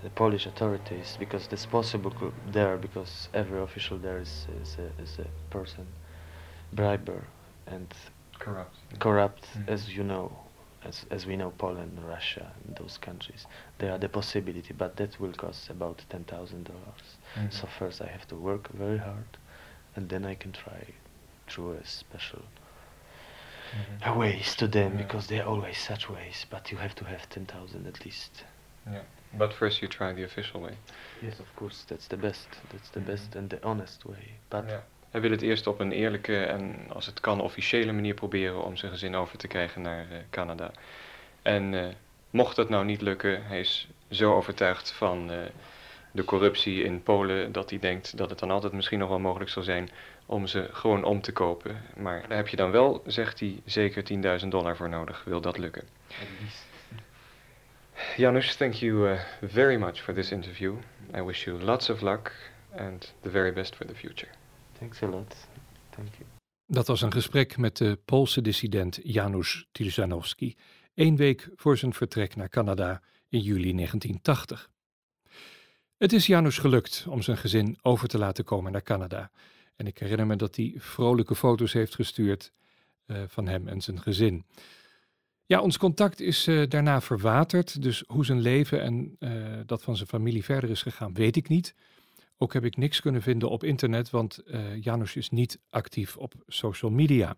the 0.02 0.10
Polish 0.10 0.46
authorities 0.46 1.16
because 1.18 1.48
it's 1.50 1.64
possible 1.64 2.12
there 2.52 2.76
because 2.76 3.28
every 3.32 3.60
official 3.60 3.98
there 3.98 4.18
is, 4.18 4.46
is, 4.62 4.76
a, 4.78 5.02
is 5.02 5.18
a 5.18 5.26
person 5.50 5.86
briber 6.72 7.24
and 7.66 7.86
corrupt 8.38 8.76
corrupt 8.98 9.46
mm 9.54 9.62
-hmm. 9.62 9.72
as 9.72 9.88
you 9.96 10.04
know 10.04 10.45
as, 10.88 11.04
as 11.10 11.26
we 11.26 11.36
know 11.36 11.50
Poland 11.58 11.98
Russia 12.14 12.46
and 12.64 12.76
those 12.76 12.98
countries 12.98 13.46
there 13.78 13.92
are 13.92 13.98
the 13.98 14.08
possibility 14.08 14.72
but 14.72 14.96
that 14.96 15.20
will 15.20 15.32
cost 15.32 15.70
about 15.70 15.98
ten 16.08 16.24
thousand 16.24 16.62
dollars 16.64 17.08
mm 17.34 17.42
-hmm. 17.42 17.52
so 17.58 17.66
first 17.78 18.00
I 18.00 18.08
have 18.16 18.26
to 18.26 18.36
work 18.36 18.64
very 18.84 18.98
hard 18.98 19.30
and 19.96 20.08
then 20.08 20.24
I 20.32 20.34
can 20.36 20.52
try 20.52 20.82
through 21.48 21.72
a 21.72 21.86
special 21.86 22.42
mm-hmm. 23.72 24.18
ways 24.18 24.54
to 24.56 24.68
them 24.68 24.92
yeah. 24.92 25.02
because 25.02 25.26
they're 25.26 25.46
always 25.46 25.78
such 25.78 26.08
ways. 26.10 26.46
But 26.50 26.70
you 26.70 26.78
have 26.78 26.94
to 26.96 27.04
have 27.04 27.28
ten 27.30 27.46
thousand 27.46 27.86
at 27.86 28.04
least. 28.04 28.44
Yeah, 28.90 29.02
but 29.36 29.52
first 29.52 29.82
you 29.82 29.88
try 29.88 30.12
the 30.12 30.24
official 30.24 30.60
way. 30.60 30.76
Yes, 31.22 31.40
of 31.40 31.56
course, 31.56 31.84
that's 31.88 32.08
the 32.08 32.16
best. 32.16 32.46
That's 32.72 32.90
the 32.90 33.00
mm-hmm. 33.00 33.10
best 33.10 33.34
and 33.34 33.50
the 33.50 33.64
honest 33.64 34.04
way. 34.04 34.34
But 34.50 34.66
yeah. 34.68 34.80
Hij 35.10 35.20
wil 35.20 35.30
het 35.30 35.42
eerst 35.42 35.66
op 35.66 35.80
een 35.80 35.92
eerlijke 35.92 36.44
en 36.44 36.76
als 36.88 37.06
het 37.06 37.20
kan 37.20 37.40
officiële 37.40 37.92
manier 37.92 38.14
proberen 38.14 38.64
om 38.64 38.76
zijn 38.76 38.92
gezin 38.92 39.14
over 39.14 39.38
te 39.38 39.48
krijgen 39.48 39.82
naar 39.82 40.06
uh, 40.12 40.18
Canada. 40.30 40.70
En 41.42 41.72
uh, 41.72 41.86
mocht 42.30 42.56
dat 42.56 42.68
nou 42.68 42.84
niet 42.84 43.00
lukken, 43.00 43.46
hij 43.46 43.60
is 43.60 43.88
zo 44.10 44.34
overtuigd 44.34 44.92
van 44.92 45.32
uh, 45.32 45.38
de 46.10 46.24
corruptie 46.24 46.82
in 46.82 47.02
Polen 47.02 47.52
dat 47.52 47.70
hij 47.70 47.78
denkt 47.78 48.16
dat 48.16 48.30
het 48.30 48.38
dan 48.38 48.50
altijd 48.50 48.72
misschien 48.72 48.98
nog 48.98 49.08
wel 49.08 49.18
mogelijk 49.18 49.50
zal 49.50 49.62
zijn 49.62 49.90
om 50.26 50.46
ze 50.46 50.68
gewoon 50.72 51.04
om 51.04 51.20
te 51.20 51.32
kopen. 51.32 51.82
Maar 51.96 52.24
daar 52.28 52.36
heb 52.36 52.48
je 52.48 52.56
dan 52.56 52.70
wel, 52.70 53.02
zegt 53.06 53.40
hij, 53.40 53.60
zeker 53.64 54.02
10.000 54.42 54.48
dollar 54.48 54.76
voor 54.76 54.88
nodig. 54.88 55.24
Wil 55.24 55.40
dat 55.40 55.58
lukken? 55.58 55.82
Janusz, 58.16 58.54
thank 58.54 58.72
you 58.72 59.10
uh, 59.10 59.20
very 59.42 59.76
much 59.76 60.00
for 60.00 60.14
this 60.14 60.30
interview. 60.30 60.74
I 61.14 61.22
wish 61.22 61.44
you 61.44 61.62
lots 61.62 61.90
of 61.90 62.00
luck 62.00 62.32
and 62.76 63.14
the 63.20 63.30
very 63.30 63.52
best 63.52 63.76
for 63.76 63.86
the 63.86 63.94
future. 63.94 64.30
Dat 66.66 66.86
was 66.86 67.02
een 67.02 67.12
gesprek 67.12 67.56
met 67.56 67.76
de 67.76 67.98
Poolse 68.04 68.42
dissident 68.42 68.98
Janusz 69.02 69.62
Tilzanowski, 69.72 70.56
één 70.94 71.16
week 71.16 71.50
voor 71.56 71.76
zijn 71.76 71.94
vertrek 71.94 72.36
naar 72.36 72.48
Canada 72.48 73.02
in 73.28 73.40
juli 73.40 73.74
1980. 73.74 74.70
Het 75.96 76.12
is 76.12 76.26
Janusz 76.26 76.60
gelukt 76.60 77.06
om 77.08 77.22
zijn 77.22 77.36
gezin 77.36 77.78
over 77.82 78.08
te 78.08 78.18
laten 78.18 78.44
komen 78.44 78.72
naar 78.72 78.82
Canada. 78.82 79.30
En 79.76 79.86
ik 79.86 79.98
herinner 79.98 80.26
me 80.26 80.36
dat 80.36 80.56
hij 80.56 80.74
vrolijke 80.76 81.34
foto's 81.34 81.72
heeft 81.72 81.94
gestuurd 81.94 82.52
uh, 83.06 83.22
van 83.26 83.46
hem 83.46 83.68
en 83.68 83.80
zijn 83.80 84.00
gezin. 84.00 84.44
Ja, 85.46 85.60
ons 85.60 85.78
contact 85.78 86.20
is 86.20 86.46
uh, 86.46 86.68
daarna 86.68 87.00
verwaterd. 87.00 87.82
Dus 87.82 88.04
hoe 88.06 88.24
zijn 88.24 88.40
leven 88.40 88.82
en 88.82 89.16
uh, 89.18 89.60
dat 89.66 89.82
van 89.82 89.96
zijn 89.96 90.08
familie 90.08 90.44
verder 90.44 90.70
is 90.70 90.82
gegaan, 90.82 91.14
weet 91.14 91.36
ik 91.36 91.48
niet. 91.48 91.74
Ook 92.38 92.52
heb 92.52 92.64
ik 92.64 92.76
niks 92.76 93.00
kunnen 93.00 93.22
vinden 93.22 93.50
op 93.50 93.64
internet, 93.64 94.10
want 94.10 94.42
Janusz 94.80 95.16
is 95.16 95.30
niet 95.30 95.60
actief 95.70 96.16
op 96.16 96.34
social 96.46 96.90
media. 96.90 97.36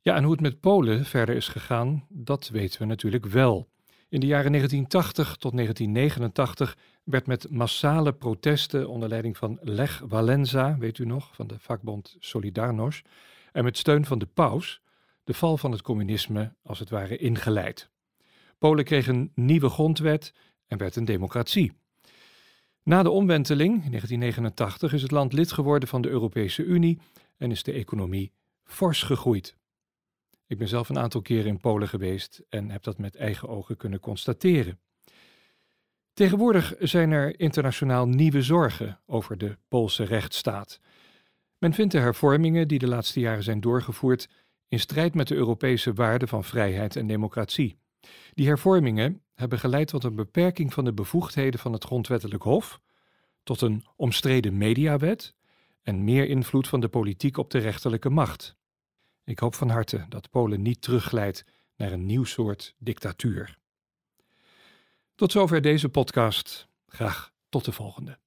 Ja, 0.00 0.14
en 0.14 0.22
hoe 0.22 0.32
het 0.32 0.40
met 0.40 0.60
Polen 0.60 1.04
verder 1.04 1.36
is 1.36 1.48
gegaan, 1.48 2.06
dat 2.08 2.48
weten 2.48 2.80
we 2.80 2.86
natuurlijk 2.86 3.26
wel. 3.26 3.68
In 4.08 4.20
de 4.20 4.26
jaren 4.26 4.50
1980 4.50 5.36
tot 5.36 5.52
1989 5.52 6.76
werd 7.04 7.26
met 7.26 7.50
massale 7.50 8.12
protesten 8.12 8.88
onder 8.88 9.08
leiding 9.08 9.36
van 9.36 9.58
Lech 9.60 9.98
Walenza, 9.98 10.78
weet 10.78 10.98
u 10.98 11.04
nog, 11.04 11.34
van 11.34 11.46
de 11.46 11.58
vakbond 11.58 12.16
Solidarność, 12.18 13.06
en 13.52 13.64
met 13.64 13.78
steun 13.78 14.04
van 14.04 14.18
de 14.18 14.26
paus, 14.26 14.80
de 15.24 15.34
val 15.34 15.56
van 15.56 15.72
het 15.72 15.82
communisme 15.82 16.54
als 16.62 16.78
het 16.78 16.90
ware 16.90 17.16
ingeleid. 17.16 17.90
Polen 18.58 18.84
kreeg 18.84 19.06
een 19.06 19.32
nieuwe 19.34 19.68
grondwet 19.68 20.34
en 20.66 20.78
werd 20.78 20.96
een 20.96 21.04
democratie. 21.04 21.72
Na 22.88 23.02
de 23.02 23.10
omwenteling 23.10 23.72
in 23.84 23.90
1989 23.90 24.92
is 24.92 25.02
het 25.02 25.10
land 25.10 25.32
lid 25.32 25.52
geworden 25.52 25.88
van 25.88 26.02
de 26.02 26.08
Europese 26.08 26.64
Unie 26.64 26.98
en 27.36 27.50
is 27.50 27.62
de 27.62 27.72
economie 27.72 28.32
fors 28.64 29.02
gegroeid. 29.02 29.56
Ik 30.46 30.58
ben 30.58 30.68
zelf 30.68 30.88
een 30.88 30.98
aantal 30.98 31.22
keren 31.22 31.46
in 31.46 31.60
Polen 31.60 31.88
geweest 31.88 32.42
en 32.48 32.70
heb 32.70 32.82
dat 32.82 32.98
met 32.98 33.16
eigen 33.16 33.48
ogen 33.48 33.76
kunnen 33.76 34.00
constateren. 34.00 34.78
Tegenwoordig 36.12 36.74
zijn 36.78 37.10
er 37.10 37.40
internationaal 37.40 38.08
nieuwe 38.08 38.42
zorgen 38.42 39.00
over 39.06 39.38
de 39.38 39.58
Poolse 39.68 40.04
rechtsstaat. 40.04 40.80
Men 41.58 41.74
vindt 41.74 41.92
de 41.92 41.98
hervormingen 41.98 42.68
die 42.68 42.78
de 42.78 42.88
laatste 42.88 43.20
jaren 43.20 43.42
zijn 43.42 43.60
doorgevoerd 43.60 44.28
in 44.68 44.80
strijd 44.80 45.14
met 45.14 45.28
de 45.28 45.34
Europese 45.34 45.92
waarden 45.92 46.28
van 46.28 46.44
vrijheid 46.44 46.96
en 46.96 47.06
democratie. 47.06 47.78
Die 48.34 48.46
hervormingen 48.46 49.20
hebben 49.36 49.58
geleid 49.58 49.88
tot 49.88 50.04
een 50.04 50.14
beperking 50.14 50.72
van 50.72 50.84
de 50.84 50.92
bevoegdheden 50.92 51.60
van 51.60 51.72
het 51.72 51.84
Grondwettelijk 51.84 52.42
Hof, 52.42 52.80
tot 53.42 53.60
een 53.60 53.84
omstreden 53.96 54.56
mediawet 54.56 55.34
en 55.82 56.04
meer 56.04 56.28
invloed 56.28 56.68
van 56.68 56.80
de 56.80 56.88
politiek 56.88 57.36
op 57.36 57.50
de 57.50 57.58
rechterlijke 57.58 58.10
macht. 58.10 58.56
Ik 59.24 59.38
hoop 59.38 59.54
van 59.54 59.68
harte 59.68 60.06
dat 60.08 60.30
Polen 60.30 60.62
niet 60.62 60.82
terugglijdt 60.82 61.44
naar 61.76 61.92
een 61.92 62.06
nieuw 62.06 62.24
soort 62.24 62.74
dictatuur. 62.78 63.58
Tot 65.14 65.32
zover 65.32 65.60
deze 65.60 65.88
podcast. 65.88 66.68
Graag 66.86 67.32
tot 67.48 67.64
de 67.64 67.72
volgende. 67.72 68.18